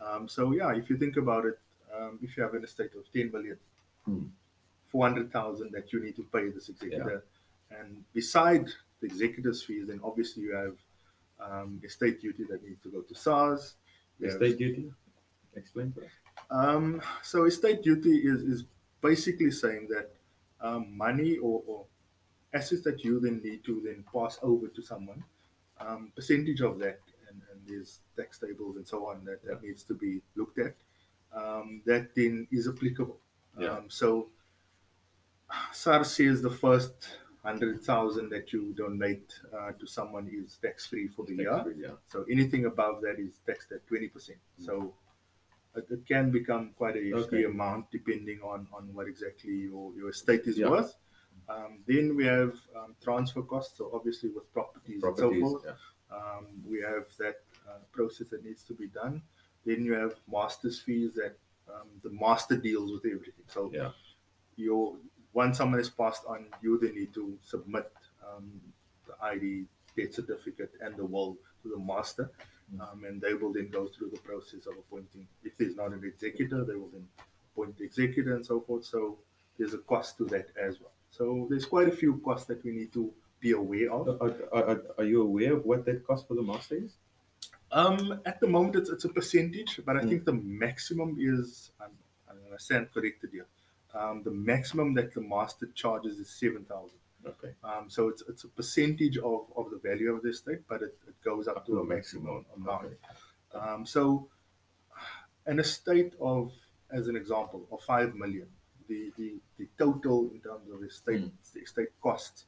Um, 0.00 0.28
so 0.28 0.52
yeah, 0.52 0.74
if 0.74 0.90
you 0.90 0.96
think 0.96 1.16
about 1.16 1.46
it, 1.46 1.58
um, 1.96 2.18
if 2.22 2.36
you 2.36 2.42
have 2.42 2.54
an 2.54 2.64
estate 2.64 2.90
of 2.96 3.10
ten 3.12 3.30
million, 3.32 3.58
Hmm. 4.04 4.24
four 4.86 5.06
hundred 5.08 5.32
thousand 5.32 5.72
that 5.72 5.92
you 5.92 6.00
need 6.02 6.16
to 6.16 6.22
pay 6.32 6.48
this 6.50 6.68
executor, 6.68 7.24
and 7.70 8.04
beside 8.12 8.66
the 9.00 9.06
executor's 9.06 9.62
fees, 9.62 9.88
then 9.88 10.00
obviously 10.04 10.42
you 10.44 10.54
have 10.54 10.76
um, 11.40 11.80
estate 11.84 12.20
duty 12.20 12.44
that 12.48 12.62
needs 12.64 12.80
to 12.82 12.88
go 12.90 13.00
to 13.02 13.14
SARS. 13.14 13.74
You 14.18 14.28
have- 14.30 14.40
estate 14.40 14.58
duty. 14.58 14.92
Explain 15.54 15.94
us. 15.98 16.04
um, 16.50 17.00
so 17.22 17.44
estate 17.44 17.82
duty 17.82 18.18
is, 18.18 18.42
is 18.42 18.64
basically 19.00 19.50
saying 19.50 19.88
that 19.88 20.10
um, 20.60 20.94
money 20.96 21.38
or, 21.38 21.62
or 21.66 21.84
assets 22.52 22.82
that 22.82 23.02
you 23.04 23.20
then 23.20 23.40
need 23.42 23.64
to 23.64 23.80
then 23.84 24.04
pass 24.12 24.38
over 24.42 24.68
to 24.68 24.82
someone, 24.82 25.24
um, 25.80 26.12
percentage 26.14 26.60
of 26.60 26.78
that, 26.78 27.00
there's 27.68 28.00
tax 28.16 28.38
tables 28.38 28.76
and 28.76 28.86
so 28.86 29.06
on 29.06 29.24
that, 29.24 29.44
that 29.44 29.62
needs 29.62 29.82
to 29.84 29.94
be 29.94 30.20
looked 30.34 30.58
at, 30.58 30.74
um, 31.34 31.82
that 31.86 32.14
then 32.14 32.46
is 32.50 32.68
applicable. 32.68 33.18
Yeah. 33.58 33.70
Um, 33.70 33.84
so 33.88 34.28
SARS 35.72 36.12
says 36.14 36.42
the 36.42 36.50
first 36.50 37.08
hundred 37.42 37.80
thousand 37.84 38.28
that 38.30 38.52
you 38.52 38.74
donate 38.76 39.32
uh, 39.56 39.70
to 39.72 39.86
someone 39.86 40.28
is 40.32 40.58
tax 40.60 40.86
free 40.86 41.06
for 41.06 41.24
the 41.24 41.34
year. 41.34 41.50
Tax-free, 41.50 41.74
yeah. 41.80 41.90
So 42.06 42.24
anything 42.30 42.64
above 42.66 43.00
that 43.02 43.20
is 43.20 43.38
taxed 43.46 43.70
at 43.72 43.86
20%. 43.88 44.30
So 44.58 44.92
it, 45.76 45.86
it 45.88 46.06
can 46.08 46.32
become 46.32 46.72
quite 46.76 46.96
a 46.96 47.04
hefty 47.10 47.36
Okay. 47.36 47.44
amount 47.44 47.90
depending 47.92 48.40
on, 48.42 48.66
on 48.72 48.92
what 48.92 49.06
exactly 49.06 49.52
your, 49.52 49.92
your 49.94 50.10
estate 50.10 50.42
is 50.46 50.58
Yeah. 50.58 50.70
worth. 50.70 50.96
Um, 51.48 51.78
then 51.86 52.16
we 52.16 52.24
have 52.24 52.58
um, 52.74 52.96
transfer 53.00 53.42
costs, 53.42 53.78
so 53.78 53.90
obviously 53.94 54.30
with 54.30 54.52
properties, 54.52 55.00
and 55.00 55.16
so 55.16 55.32
forth. 55.40 55.62
Yeah. 55.64 56.16
Um, 56.16 56.46
we 56.68 56.80
have 56.80 57.06
that 57.18 57.36
uh, 57.68 57.78
process 57.92 58.28
that 58.28 58.44
needs 58.44 58.62
to 58.64 58.74
be 58.74 58.86
done. 58.88 59.22
Then 59.64 59.84
you 59.84 59.94
have 59.94 60.14
master's 60.30 60.80
fees 60.80 61.14
that 61.14 61.36
um, 61.68 61.88
the 62.02 62.10
master 62.10 62.56
deals 62.56 62.92
with 62.92 63.04
everything. 63.04 63.44
So 63.48 63.70
Yeah. 63.74 63.90
you 64.56 64.98
once 65.32 65.58
someone 65.58 65.80
is 65.80 65.90
passed 65.90 66.22
on, 66.26 66.46
you 66.62 66.78
then 66.78 66.94
need 66.94 67.12
to 67.14 67.36
submit 67.42 67.92
um, 68.26 68.60
the 69.06 69.14
ID, 69.22 69.64
death 69.96 70.14
certificate, 70.14 70.72
and 70.80 70.96
the 70.96 71.04
will 71.04 71.36
to 71.62 71.68
the 71.68 71.78
master, 71.78 72.30
Mm. 72.74 72.80
um, 72.92 73.04
and 73.04 73.20
they 73.20 73.34
will 73.34 73.52
then 73.52 73.68
go 73.68 73.86
through 73.86 74.10
the 74.10 74.18
process 74.20 74.66
of 74.66 74.72
appointing. 74.76 75.28
If 75.44 75.56
there's 75.56 75.76
not 75.76 75.92
an 75.92 76.02
executor, 76.04 76.64
they 76.64 76.74
will 76.74 76.88
then 76.88 77.06
appoint 77.52 77.78
the 77.78 77.84
executor 77.84 78.34
and 78.34 78.44
so 78.44 78.60
forth. 78.60 78.84
So 78.84 79.18
there's 79.56 79.72
a 79.74 79.78
cost 79.78 80.16
to 80.18 80.24
that 80.26 80.48
as 80.60 80.80
well. 80.80 80.90
So 81.10 81.46
there's 81.48 81.64
quite 81.64 81.86
a 81.86 81.92
few 81.92 82.20
costs 82.24 82.46
that 82.48 82.64
we 82.64 82.72
need 82.72 82.92
to 82.94 83.12
be 83.38 83.52
aware 83.52 83.92
of. 83.92 84.08
Are, 84.20 84.34
are, 84.52 84.64
are- 84.70 84.82
are 84.98 85.04
you 85.04 85.22
aware 85.22 85.52
of 85.52 85.64
what 85.64 85.84
that 85.84 86.04
cost 86.04 86.26
for 86.26 86.34
the 86.34 86.42
master 86.42 86.74
is? 86.74 86.94
Um, 87.72 88.20
at 88.24 88.40
the 88.40 88.46
moment, 88.46 88.76
it's, 88.76 88.90
it's 88.90 89.04
a 89.04 89.08
percentage, 89.08 89.80
but 89.84 89.96
I 89.96 90.00
Mm. 90.00 90.08
think 90.08 90.24
the 90.24 90.32
maximum 90.32 91.16
is, 91.18 91.72
I'm, 91.80 91.90
I'm 92.28 92.38
going 92.38 92.56
to 92.56 92.62
stand 92.62 92.92
corrected 92.92 93.30
here. 93.32 93.46
Um, 93.94 94.22
the 94.22 94.30
maximum 94.30 94.94
that 94.94 95.12
the 95.14 95.20
master 95.20 95.66
charges 95.74 96.18
is 96.18 96.28
7,000. 96.30 96.90
Okay. 97.26 97.54
Um, 97.64 97.90
so 97.90 98.08
it's, 98.08 98.22
it's 98.28 98.44
a 98.44 98.48
percentage 98.48 99.16
of, 99.18 99.46
of 99.56 99.70
the 99.70 99.78
value 99.82 100.14
of 100.14 100.22
the 100.22 100.28
estate, 100.30 100.60
but 100.68 100.82
it, 100.82 100.96
it 101.08 101.14
goes 101.24 101.48
up, 101.48 101.56
Up 101.56 101.66
to, 101.66 101.80
a 101.80 101.84
maximum 101.84 102.44
maximum, 102.44 102.62
amount. 102.68 102.84
okay. 102.86 102.96
Um, 103.58 103.86
so 103.86 104.28
an 105.46 105.58
estate 105.58 106.14
of, 106.20 106.52
as 106.90 107.08
an 107.08 107.16
example, 107.16 107.66
of 107.72 107.80
5 107.82 108.14
million, 108.14 108.46
the, 108.88 109.12
the, 109.16 109.40
the 109.58 109.68
total 109.76 110.30
in 110.32 110.40
terms 110.40 110.70
of 110.72 110.82
estate, 110.84 111.22
Mm. 111.22 111.30
the 111.54 111.60
estate 111.60 111.88
costs 112.00 112.44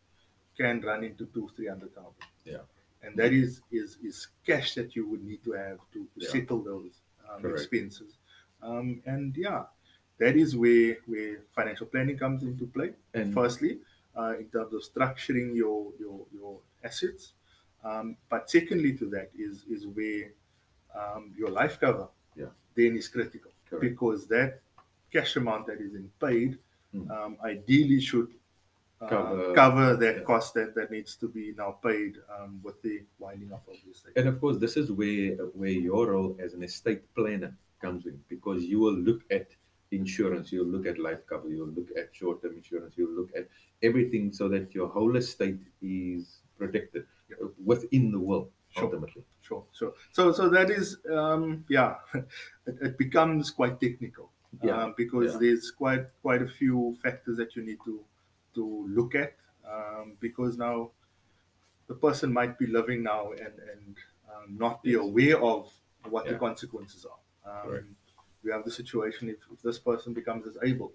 can 0.57 0.81
run 0.81 1.02
into 1.02 1.26
two, 1.26 1.48
300,000 1.57 2.12
Yeah. 2.44 2.59
And 3.03 3.17
that 3.17 3.33
is 3.33 3.61
is 3.71 3.99
is 4.03 4.29
cash 4.47 4.75
that 4.75 4.95
you 4.97 5.09
would 5.09 5.25
need 5.25 5.43
to 5.45 5.53
have 5.53 5.79
to, 5.93 6.01
to 6.15 6.21
Yeah. 6.21 6.29
settle 6.29 6.61
those 6.63 7.01
um, 7.31 7.45
expenses. 7.47 8.17
Um, 8.63 9.03
and 9.07 9.37
yeah, 9.37 9.65
that 10.19 10.37
is 10.37 10.57
where 10.57 10.97
where 11.07 11.39
financial 11.55 11.87
planning 11.87 12.19
comes 12.19 12.43
into 12.43 12.67
play. 12.67 12.93
And 13.15 13.33
Firstly, 13.33 13.79
uh, 14.17 14.35
in 14.39 14.47
terms 14.47 14.75
of 14.75 14.83
structuring 14.83 15.55
your 15.55 15.93
your 15.99 16.27
your 16.33 16.59
assets, 16.85 17.33
um, 17.85 18.17
but 18.29 18.51
secondly 18.51 18.93
to 18.99 19.07
that 19.11 19.31
is 19.39 19.65
is 19.71 19.87
where 19.87 20.31
um, 20.95 21.33
your 21.37 21.51
life 21.51 21.79
cover 21.81 22.09
Yeah. 22.37 22.47
then 22.75 22.97
is 22.97 23.09
critical 23.09 23.51
Correct. 23.69 23.81
because 23.83 24.27
that 24.29 24.61
cash 25.13 25.37
amount 25.37 25.67
that 25.67 25.81
is 25.81 25.95
in 25.95 26.11
paid 26.21 26.59
Mm. 26.95 27.11
um, 27.11 27.37
ideally 27.45 28.01
should 28.01 28.31
Cover- 29.01 29.55
cover, 29.55 29.97
that 29.97 30.17
yeah. 30.17 30.23
cost 30.23 30.55
that, 30.55 30.75
that 30.75 30.91
needs 30.91 31.15
to 31.17 31.29
be 31.29 31.53
now 31.57 31.73
paid 31.73 32.17
um, 32.37 32.61
with 32.65 32.83
the 32.83 33.03
winding 33.19 33.53
up 33.53 33.67
of 33.69 33.77
the 33.85 33.91
estate. 33.93 34.13
And 34.17 34.29
of 34.29 34.41
course, 34.41 34.59
this 34.59 34.77
is 34.77 34.91
where 34.91 35.37
where 35.55 35.71
your 35.71 36.11
role 36.11 36.37
as 36.41 36.55
an 36.55 36.63
estate 36.65 37.03
planner 37.15 37.57
comes 37.81 38.07
in 38.07 38.21
because 38.29 38.65
you 38.65 38.81
will 38.81 38.95
look 38.99 39.23
at 39.31 39.49
insurance, 39.93 40.51
you'll 40.53 40.67
look 40.67 40.87
at 40.87 40.99
life 40.99 41.25
cover, 41.27 41.49
you'll 41.49 41.69
look 41.69 41.89
at 41.97 42.15
short-term 42.15 42.55
insurance, 42.57 42.95
you'll 42.99 43.13
look 43.13 43.31
at 43.37 43.49
everything 43.83 44.33
so 44.33 44.49
that 44.49 44.75
your 44.75 44.89
whole 44.89 45.17
estate 45.17 45.61
is 45.81 46.41
protected 46.59 47.07
within 47.65 48.11
the 48.11 48.19
will 48.19 48.51
Sure. 48.71 48.85
ultimately. 48.85 49.25
Sure, 49.41 49.65
sure. 49.73 49.95
So, 50.13 50.31
so 50.33 50.51
that 50.51 50.69
is, 50.69 50.99
um, 51.11 51.65
yeah, 51.71 51.97
it, 52.15 52.27
it 52.83 52.99
becomes 52.99 53.51
quite 53.51 53.81
technical 53.81 54.31
Yeah, 54.63 54.83
um, 54.85 54.95
because 54.97 55.33
yeah. 55.33 55.39
there's 55.41 55.71
quite 55.71 56.07
quite 56.21 56.43
a 56.43 56.49
few 56.49 56.95
factors 57.03 57.39
that 57.39 57.57
you 57.57 57.63
need 57.65 57.79
to 57.87 58.05
to 58.59 58.66
look 58.99 59.14
at 59.14 59.37
um, 59.75 60.16
because 60.21 60.59
now 60.59 60.92
the 61.87 61.94
person 61.94 62.33
might 62.33 62.59
be 62.59 62.66
living 62.66 63.03
now 63.03 63.33
and 63.33 63.59
and 63.73 63.97
um, 64.33 64.57
not 64.59 64.83
be 64.83 64.94
Yes. 64.94 65.03
aware 65.09 65.38
of 65.42 65.73
what 66.09 66.29
the 66.29 66.35
consequences 66.35 67.07
are. 67.12 67.21
Um, 67.53 67.97
we 68.42 68.51
have 68.53 68.64
the 68.64 68.71
situation 68.71 69.29
if, 69.31 69.38
if 69.53 69.62
this 69.62 69.79
person 69.79 70.12
becomes 70.14 70.44
disabled. 70.44 70.92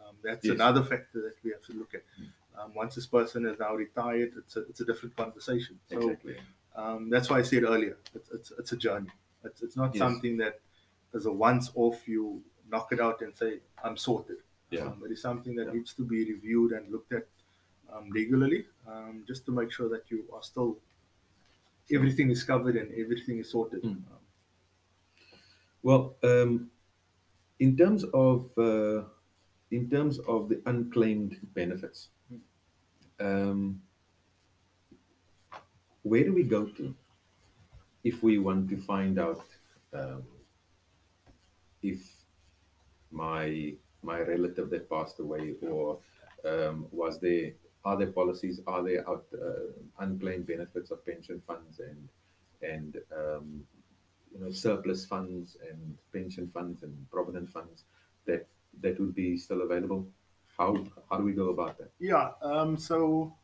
Um, 0.00 0.16
that's 0.22 0.48
Yes. 0.48 0.56
another 0.56 0.82
factor 0.82 1.20
that 1.22 1.36
we 1.42 1.50
have 1.50 1.62
to 1.64 1.72
look 1.72 1.94
at. 1.94 2.04
Mm. 2.18 2.32
Um, 2.56 2.74
once 2.74 2.94
this 2.94 3.06
person 3.06 3.44
is 3.46 3.58
now 3.58 3.74
retired, 3.74 4.32
it's 4.38 4.56
a, 4.56 4.60
it's 4.70 4.80
a 4.80 4.84
different 4.84 5.16
conversation. 5.16 5.78
So 5.86 5.98
Exactly. 5.98 6.36
um, 6.74 7.10
that's 7.10 7.28
why 7.30 7.38
I 7.38 7.42
said 7.42 7.64
earlier, 7.64 7.98
it's, 8.14 8.30
it's, 8.30 8.50
it's 8.58 8.72
a 8.72 8.76
journey. 8.76 9.10
It's, 9.44 9.62
it's 9.62 9.76
not 9.76 9.90
Yes. 9.92 9.96
something 9.96 10.36
that 10.38 10.60
is 11.12 11.26
a 11.26 11.32
once 11.32 11.70
off, 11.74 12.06
you 12.08 12.44
knock 12.68 12.92
it 12.92 13.00
out 13.00 13.20
and 13.22 13.34
say, 13.36 13.60
I'm 13.82 13.96
sorted. 13.96 14.38
Yeah. 14.70 14.86
Um, 14.86 15.02
it 15.06 15.12
is 15.12 15.22
something 15.22 15.54
that 15.56 15.66
Yeah. 15.66 15.74
needs 15.74 15.94
to 15.94 16.04
be 16.04 16.24
reviewed 16.32 16.72
and 16.72 16.90
looked 16.90 17.12
at 17.12 17.26
um, 17.92 18.10
regularly 18.10 18.66
um, 18.86 19.24
just 19.26 19.46
to 19.46 19.52
make 19.52 19.70
sure 19.70 19.88
that 19.88 20.10
you 20.10 20.24
are 20.32 20.42
still, 20.42 20.78
everything 21.92 22.30
is 22.30 22.42
covered 22.42 22.76
and 22.76 22.92
everything 22.94 23.38
is 23.38 23.50
sorted. 23.50 23.82
Mm. 23.82 23.90
Um, 23.90 24.22
Well, 25.82 26.16
um, 26.24 26.70
in 27.60 27.76
terms 27.76 28.02
of 28.12 28.50
uh, 28.58 29.04
in 29.70 29.88
terms 29.88 30.18
of 30.18 30.48
the 30.48 30.60
unclaimed 30.66 31.38
benefits, 31.54 32.08
um, 33.20 33.82
where 36.02 36.24
do 36.24 36.32
we 36.34 36.42
go 36.42 36.66
to 36.66 36.94
if 38.02 38.22
we 38.22 38.38
want 38.38 38.68
to 38.70 38.76
find 38.76 39.18
out 39.18 39.44
um, 39.92 40.22
if 41.82 42.00
my 43.10 43.74
my 44.12 44.18
relative 44.20 44.70
that 44.70 44.88
passed 44.94 45.18
away 45.20 45.54
or 45.62 45.98
um, 46.50 46.86
was 46.90 47.20
there 47.20 47.52
are 47.84 47.96
there 48.00 48.12
policies 48.20 48.60
are 48.66 48.82
there 48.82 49.08
out 49.08 49.24
uh, 49.46 49.66
unclaimed 50.04 50.46
benefits 50.46 50.90
of 50.90 51.04
pension 51.10 51.42
funds 51.46 51.80
and 51.88 52.08
and 52.72 52.98
um, 53.20 53.46
you 54.32 54.40
know 54.40 54.50
surplus 54.50 55.04
funds 55.04 55.56
and 55.70 55.96
pension 56.12 56.50
funds 56.52 56.82
and 56.82 56.94
provident 57.10 57.48
funds 57.48 57.84
that 58.26 58.46
that 58.82 58.98
would 59.00 59.14
be 59.14 59.36
still 59.36 59.62
available 59.62 60.06
how 60.58 60.70
how 61.08 61.16
do 61.18 61.24
we 61.24 61.32
go 61.32 61.50
about 61.50 61.78
that 61.78 61.90
Yeah, 61.98 62.30
um, 62.42 62.76
so 62.76 63.34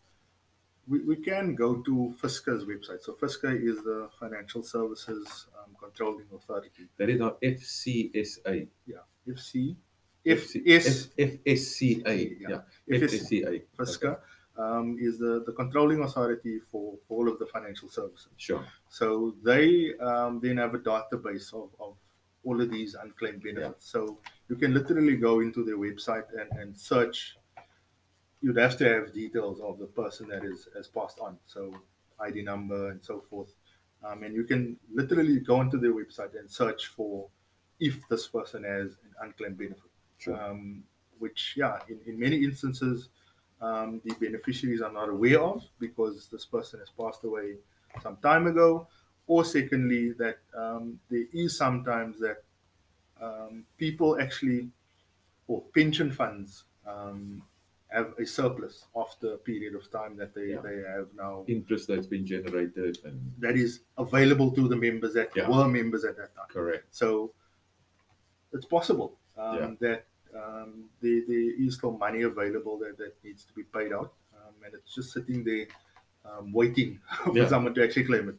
we, 0.87 1.01
we 1.01 1.17
can 1.17 1.55
go 1.55 1.77
to 1.83 2.15
FISCA's 2.21 2.65
website. 2.65 3.03
So 3.03 3.13
FISCA 3.13 3.51
is 3.63 3.77
the 3.85 4.09
Financial 4.19 4.63
Services 4.63 5.47
um, 5.59 5.77
Controlling 5.81 6.27
Authority. 6.35 6.89
that 6.97 7.09
is 7.09 7.21
our 7.21 7.37
fcsa 7.43 8.67
Yeah, 8.87 9.05
FC, 9.29 9.77
FC 10.27 10.63
FS, 10.67 11.09
F- 11.19 11.31
FSCA 11.45 12.37
Yeah. 12.41 12.49
yeah 12.89 12.97
FS, 12.97 13.15
FSCA 13.15 13.63
FISCA 13.79 14.19
um, 14.59 14.97
is 15.01 15.19
the, 15.19 15.43
the 15.47 15.53
controlling 15.53 16.03
authority 16.03 16.61
for, 16.71 16.95
for 17.09 17.19
all 17.19 17.29
of 17.33 17.39
the 17.39 17.47
financial 17.47 17.89
services. 17.89 18.29
sure 18.37 18.65
So 18.89 19.35
they 19.43 19.95
um, 19.99 20.41
then 20.43 20.59
have 20.59 20.75
a 20.75 20.79
database 20.79 21.53
of, 21.55 21.71
of 21.81 21.97
all 22.45 22.61
of 22.61 22.71
these 22.71 22.95
unclaimed 22.95 23.43
benefits. 23.43 23.91
So 23.91 24.19
you 24.49 24.57
can 24.57 24.75
literally 24.75 25.17
go 25.17 25.41
into 25.41 25.65
their 25.65 25.79
website 25.79 26.25
and, 26.39 26.51
and 26.61 26.77
search. 26.77 27.37
You'd 28.41 28.59
have 28.59 28.77
to 28.79 28.89
have 28.89 29.13
details 29.13 29.61
of 29.61 29.79
the 29.79 29.87
person 29.87 30.29
that 30.29 30.45
is 30.45 30.69
has 30.77 30.89
passed 30.89 31.21
on, 31.21 31.39
so 31.47 31.73
ID 32.21 32.43
number 32.43 32.91
and 32.91 33.03
so 33.03 33.21
forth. 33.21 33.55
Um, 34.05 34.25
and 34.25 34.35
you 34.35 34.43
can 34.43 34.77
literally 34.93 35.39
go 35.39 35.57
onto 35.57 35.79
their 35.79 35.93
website 35.95 36.37
and 36.37 36.51
search 36.51 36.89
for 36.89 37.29
if 37.79 38.07
this 38.09 38.27
person 38.27 38.65
has 38.65 38.97
an 39.05 39.13
unclaimed 39.23 39.59
benefit. 39.59 39.92
Sure. 40.23 40.41
Um, 40.41 40.85
which, 41.19 41.55
yeah, 41.57 41.79
in, 41.89 42.01
in 42.07 42.19
many 42.19 42.45
instances, 42.45 43.09
um, 43.61 44.01
the 44.05 44.15
beneficiaries 44.15 44.81
are 44.81 44.93
not 44.93 45.09
aware 45.09 45.41
of 45.41 45.65
because 45.79 46.29
this 46.29 46.45
person 46.45 46.81
has 46.81 46.91
passed 46.91 47.25
away 47.25 47.57
some 48.03 48.17
time 48.19 48.47
ago, 48.47 48.87
or 49.27 49.45
secondly, 49.45 50.13
that 50.13 50.39
um, 50.57 50.99
there 51.11 51.27
is 51.33 51.57
sometimes 51.57 52.19
that 52.21 52.45
um, 53.21 53.65
people 53.79 54.21
actually, 54.21 54.71
or 55.49 55.63
pension 55.75 56.11
funds, 56.13 56.65
um, 56.87 57.43
have 57.89 58.15
a 58.19 58.25
surplus 58.25 58.87
after 58.97 59.35
a 59.35 59.39
period 59.39 59.75
of 59.75 59.91
time 59.91 60.17
that 60.17 60.35
they, 60.35 60.49
Yeah. 60.55 60.61
they 60.63 60.77
have 60.89 61.09
now 61.15 61.45
interest 61.47 61.89
that's 61.89 62.07
been 62.07 62.25
generated 62.25 62.99
and 63.05 63.21
that 63.39 63.55
is 63.57 63.81
available 63.99 64.51
to 64.53 64.67
the 64.67 64.77
members 64.77 65.13
that 65.15 65.31
Yeah. 65.37 65.49
were 65.49 65.69
members 65.69 66.05
at 66.05 66.17
that 66.17 66.35
time. 66.35 66.47
correct 66.49 66.87
So 66.91 67.35
it's 68.53 68.65
possible 68.67 69.19
um, 69.37 69.57
Yeah. 69.57 69.75
that 69.81 70.07
um, 70.35 70.91
there, 71.01 71.23
there 71.27 71.63
is 71.63 71.77
still 71.77 71.93
money 71.93 72.23
available 72.23 72.79
that, 72.79 72.99
that 72.99 73.15
needs 73.25 73.45
to 73.45 73.53
be 73.55 73.65
paid 73.65 73.93
out, 73.93 74.15
um, 74.35 74.55
and 74.65 74.75
it's 74.75 74.95
just 74.95 75.13
sitting 75.13 75.45
there 75.45 75.67
um, 76.25 76.53
waiting 76.53 77.01
for 77.37 77.47
Yeah. 77.47 77.47
someone 77.47 77.75
to 77.75 77.85
actually 77.85 78.05
claim 78.05 78.29
it. 78.29 78.37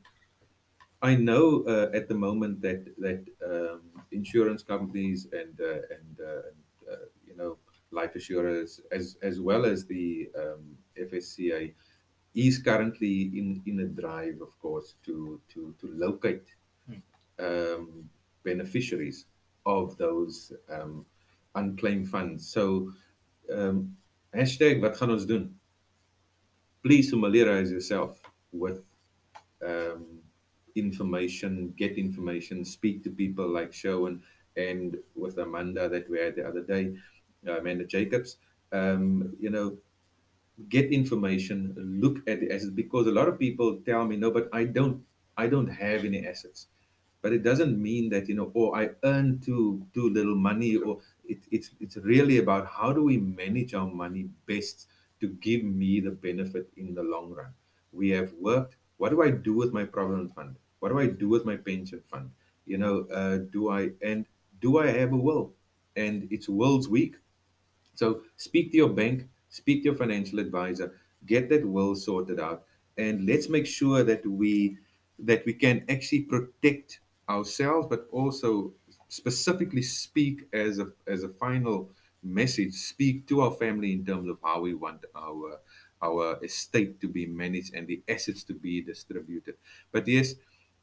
I 1.01 1.15
know 1.15 1.63
uh, 1.67 1.89
at 1.93 2.08
the 2.08 2.15
moment 2.15 2.62
that 2.62 2.82
that 2.97 3.23
um, 3.45 4.06
insurance 4.12 4.63
companies 4.63 5.27
and 5.32 5.60
uh, 5.60 5.82
and, 5.95 6.19
uh, 6.19 6.91
uh, 6.91 7.06
you 7.27 7.36
know 7.36 7.58
life 7.91 8.15
assurers 8.15 8.79
as 8.91 9.17
as 9.21 9.39
well 9.41 9.65
as 9.65 9.86
the 9.86 10.32
um, 10.38 10.77
FSCA 10.95 11.73
is 12.34 12.60
currently 12.60 13.15
in 13.39 13.62
in 13.65 13.79
a 13.82 13.88
drive, 13.88 14.41
of 14.41 14.58
course, 14.60 14.95
to 15.03 15.41
to 15.49 15.75
to 15.79 15.88
locate 15.88 16.47
Hmm. 16.88 16.99
um, 17.39 18.10
beneficiaries 18.43 19.25
of 19.65 19.97
those 19.97 20.51
um, 20.69 21.06
unclaimed 21.56 22.10
funds. 22.10 22.48
So 22.48 22.92
um, 23.52 23.98
hashtag 24.34 24.82
wat 24.82 24.98
gaan 24.98 25.12
ons 25.12 25.26
doen? 25.26 25.56
Please 26.82 27.10
familiarize 27.10 27.72
yourself 27.72 28.22
with 28.52 28.84
um, 29.66 30.20
information, 30.76 31.74
get 31.78 31.98
information, 31.98 32.66
speak 32.66 33.04
to 33.04 33.10
people 33.10 33.48
like 33.48 33.74
Sherwin 33.74 34.22
and 34.58 34.98
with 35.16 35.38
Amanda 35.38 35.89
that 35.89 36.10
we 36.10 36.20
had 36.20 36.36
the 36.36 36.48
other 36.48 36.62
day, 36.62 36.96
Amanda 37.48 37.86
Jacobs. 37.86 38.38
Um, 38.72 39.36
you 39.39 39.50
know, 39.50 39.78
get 40.70 40.92
information, 40.92 41.74
look 41.78 42.18
at 42.28 42.39
the 42.39 42.52
assets 42.52 42.72
because 42.72 43.08
a 43.08 43.12
lot 43.12 43.28
of 43.28 43.39
people 43.39 43.82
tell 43.86 44.06
me, 44.06 44.18
no, 44.18 44.32
but 44.32 44.50
I 44.52 44.66
don't, 44.66 45.04
I 45.38 45.48
don't 45.48 45.68
have 45.68 46.06
any 46.06 46.26
assets. 46.26 46.68
But 47.22 47.34
it 47.34 47.44
doesn't 47.44 47.82
mean 47.82 48.10
that 48.10 48.28
you 48.28 48.36
know, 48.36 48.52
oh, 48.54 48.74
I 48.76 48.89
earn 49.04 49.39
too 49.39 49.86
too 49.94 50.10
little 50.10 50.36
money, 50.36 50.76
or 50.76 51.00
it, 51.34 51.43
it's 51.52 51.72
it's 51.80 51.98
really 51.98 52.38
about 52.38 52.67
how 52.67 52.93
do 52.93 53.04
we 53.04 53.17
manage 53.17 53.74
our 53.74 53.88
money 53.88 54.30
best 54.46 54.88
to 55.19 55.28
give 55.48 55.63
me 55.63 56.00
the 56.00 56.12
benefit 56.12 56.69
in 56.78 56.93
the 56.93 57.04
long 57.04 57.32
run. 57.32 57.54
We 57.91 58.10
have 58.12 58.32
worked. 58.39 58.76
What 58.98 59.10
do 59.10 59.22
I 59.22 59.32
do 59.32 59.54
with 59.54 59.74
my 59.74 59.86
provident 59.86 60.34
fund? 60.36 60.56
What 60.80 60.89
do 60.89 61.00
I 61.00 61.08
do 61.08 61.30
with 61.30 61.46
my 61.46 61.56
pension 61.56 62.02
fund? 62.12 62.30
You 62.65 62.78
know, 62.78 63.08
uh, 63.12 63.38
do 63.52 63.69
I 63.72 63.91
and 64.02 64.26
do 64.62 64.78
I 64.78 64.88
have 64.88 65.13
a 65.13 65.17
will? 65.17 65.54
And 65.96 66.28
it's 66.32 66.50
Will's 66.50 66.89
Week. 66.89 67.15
So 67.96 68.22
speak 68.38 68.72
to 68.72 68.78
your 68.78 68.89
bank, 68.89 69.28
speak 69.50 69.84
to 69.84 69.89
your 69.89 69.96
financial 69.96 70.39
advisor, 70.39 70.93
get 71.26 71.50
that 71.50 71.65
will 71.65 71.96
sorted 71.96 72.39
out, 72.39 72.63
and 72.98 73.26
let's 73.26 73.50
make 73.50 73.65
sure 73.65 74.04
that 74.04 74.26
we 74.26 74.78
that 75.19 75.46
we 75.46 75.54
can 75.54 75.86
actually 75.89 76.24
protect 76.24 77.00
ourselves, 77.30 77.88
but 77.89 78.08
also 78.12 78.74
specifically 79.13 79.84
speak 79.84 80.47
as 80.54 80.80
a 80.80 80.88
as 81.08 81.23
a 81.23 81.30
final 81.30 81.91
message, 82.23 82.73
speak 82.73 83.28
to 83.28 83.41
our 83.41 83.52
family 83.52 83.91
in 83.93 84.04
terms 84.06 84.28
of 84.28 84.38
how 84.43 84.60
we 84.62 84.73
want 84.73 85.06
our 85.15 85.60
our 86.02 86.43
estate 86.43 86.99
to 86.99 87.08
be 87.08 87.26
managed 87.26 87.76
and 87.76 87.88
the 87.88 88.02
assets 88.10 88.43
to 88.43 88.54
be 88.54 88.82
distributed. 88.82 89.56
But 89.91 90.08
yes, 90.08 90.36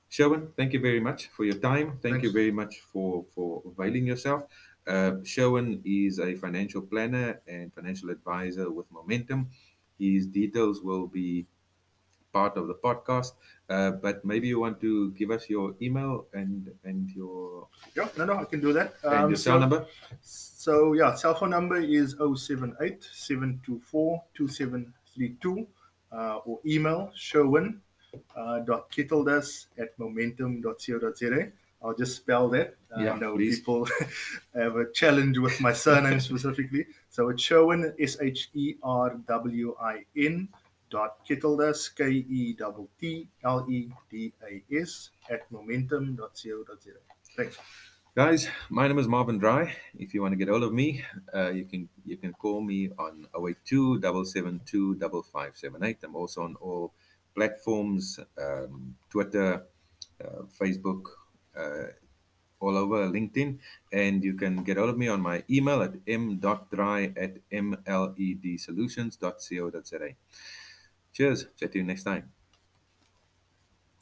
Sherwin, 0.09 0.49
thank 0.57 0.73
you 0.73 0.81
very 0.81 1.01
much 1.01 1.29
for 1.29 1.45
your 1.45 1.59
time. 1.59 1.99
Thank 2.03 2.03
Thanks. 2.03 2.25
you 2.25 2.33
very 2.33 2.53
much 2.53 2.81
for 2.93 3.27
for 3.35 3.63
availing 3.67 4.07
yourself. 4.07 4.47
Uh, 4.87 5.13
Sherwin 5.25 5.83
is 5.85 6.21
a 6.21 6.35
financial 6.35 6.83
planner 6.83 7.41
and 7.47 7.75
financial 7.75 8.11
advisor 8.11 8.71
with 8.71 8.87
Momentum. 8.91 9.51
His 9.99 10.27
details 10.27 10.81
will 10.83 11.07
be 11.07 11.47
part 12.33 12.57
of 12.57 12.67
the 12.69 12.75
podcast. 12.75 13.33
Uh, 13.69 13.93
but 13.93 14.25
maybe 14.25 14.49
you 14.49 14.59
want 14.59 14.81
to 14.81 15.13
give 15.13 15.31
us 15.31 15.49
your 15.49 15.75
email 15.81 16.27
and 16.35 16.71
and 16.85 17.11
your 17.11 17.69
Yeah, 17.97 18.09
no, 18.19 18.25
no, 18.25 18.35
I 18.39 18.45
can 18.45 18.61
do 18.61 18.73
that. 18.73 18.95
and 19.05 19.15
Um, 19.15 19.31
your 19.31 19.37
cell 19.37 19.57
so, 19.57 19.61
number. 19.61 19.87
so 20.23 20.93
yeah, 20.95 21.15
cell 21.15 21.35
phone 21.35 21.51
number 21.51 21.77
is 21.77 22.17
078 22.19 23.03
724 23.13 24.23
2732 24.35 25.67
uh, 26.13 26.37
or 26.45 26.59
email 26.67 27.11
sherwin 27.15 27.81
uh, 28.37 28.59
dot 28.61 28.91
kettledas 28.91 29.67
at 29.79 29.97
momentum.co.za. 29.99 31.53
I'll 31.83 31.95
just 31.95 32.17
spell 32.17 32.49
that. 32.51 32.75
Uh, 32.95 33.01
Yeah, 33.05 33.13
I 33.15 33.19
know 33.19 33.37
please. 33.37 33.61
people 33.61 33.87
have 34.55 34.77
a 34.77 34.91
challenge 34.93 35.39
with 35.39 35.61
my 35.61 35.73
surname 35.73 36.21
specifically. 36.29 36.87
So 37.09 37.31
it's 37.31 37.43
Sherwin, 37.43 37.95
S 37.99 38.19
H 38.21 38.51
E 38.55 38.75
R 38.83 39.17
W 39.29 39.75
I 39.81 40.05
N 40.17 40.49
dot 40.91 41.25
Kettledas, 41.27 41.95
K 41.97 42.11
E 42.11 42.55
T 42.55 42.65
T 43.01 43.29
L 43.45 43.67
E 43.71 43.91
D 44.11 44.33
A 44.43 44.63
S 44.75 45.11
at 45.31 45.51
momentum.co.za. 45.51 47.01
Thanks. 47.37 47.57
Guys, 48.17 48.49
my 48.69 48.89
name 48.89 48.99
is 48.99 49.07
Marvin 49.07 49.39
Dry. 49.39 49.73
If 49.97 50.15
you 50.15 50.23
want 50.23 50.33
to 50.33 50.37
get 50.37 50.49
hold 50.49 50.65
of 50.65 50.73
me, 50.73 51.05
uh, 51.33 51.51
you 51.51 51.65
can 51.65 51.89
you 52.05 52.17
can 52.17 52.33
call 52.33 52.61
me 52.61 52.91
on 52.99 53.29
082 53.35 54.01
772 54.03 54.99
5578. 54.99 55.99
I'm 56.03 56.17
also 56.17 56.43
on 56.43 56.57
all 56.61 56.93
platforms, 57.35 58.19
um, 58.37 58.97
Twitter, 59.09 59.65
uh, 60.23 60.43
Facebook, 60.61 61.05
uh, 61.57 61.87
all 62.59 62.77
over 62.77 63.09
LinkedIn. 63.09 63.59
And 63.93 64.25
you 64.25 64.35
can 64.35 64.65
get 64.65 64.77
hold 64.77 64.91
of 64.91 64.99
me 64.99 65.07
on 65.09 65.21
my 65.21 65.45
email 65.49 65.81
at 65.83 65.95
m.dry 66.07 67.13
at 67.17 67.39
mledsolutions.co.za. 67.51 70.17
Cheers. 71.13 71.47
Chat 71.57 71.73
to 71.73 71.79
you 71.79 71.85
next 71.85 72.05
time. 72.05 72.33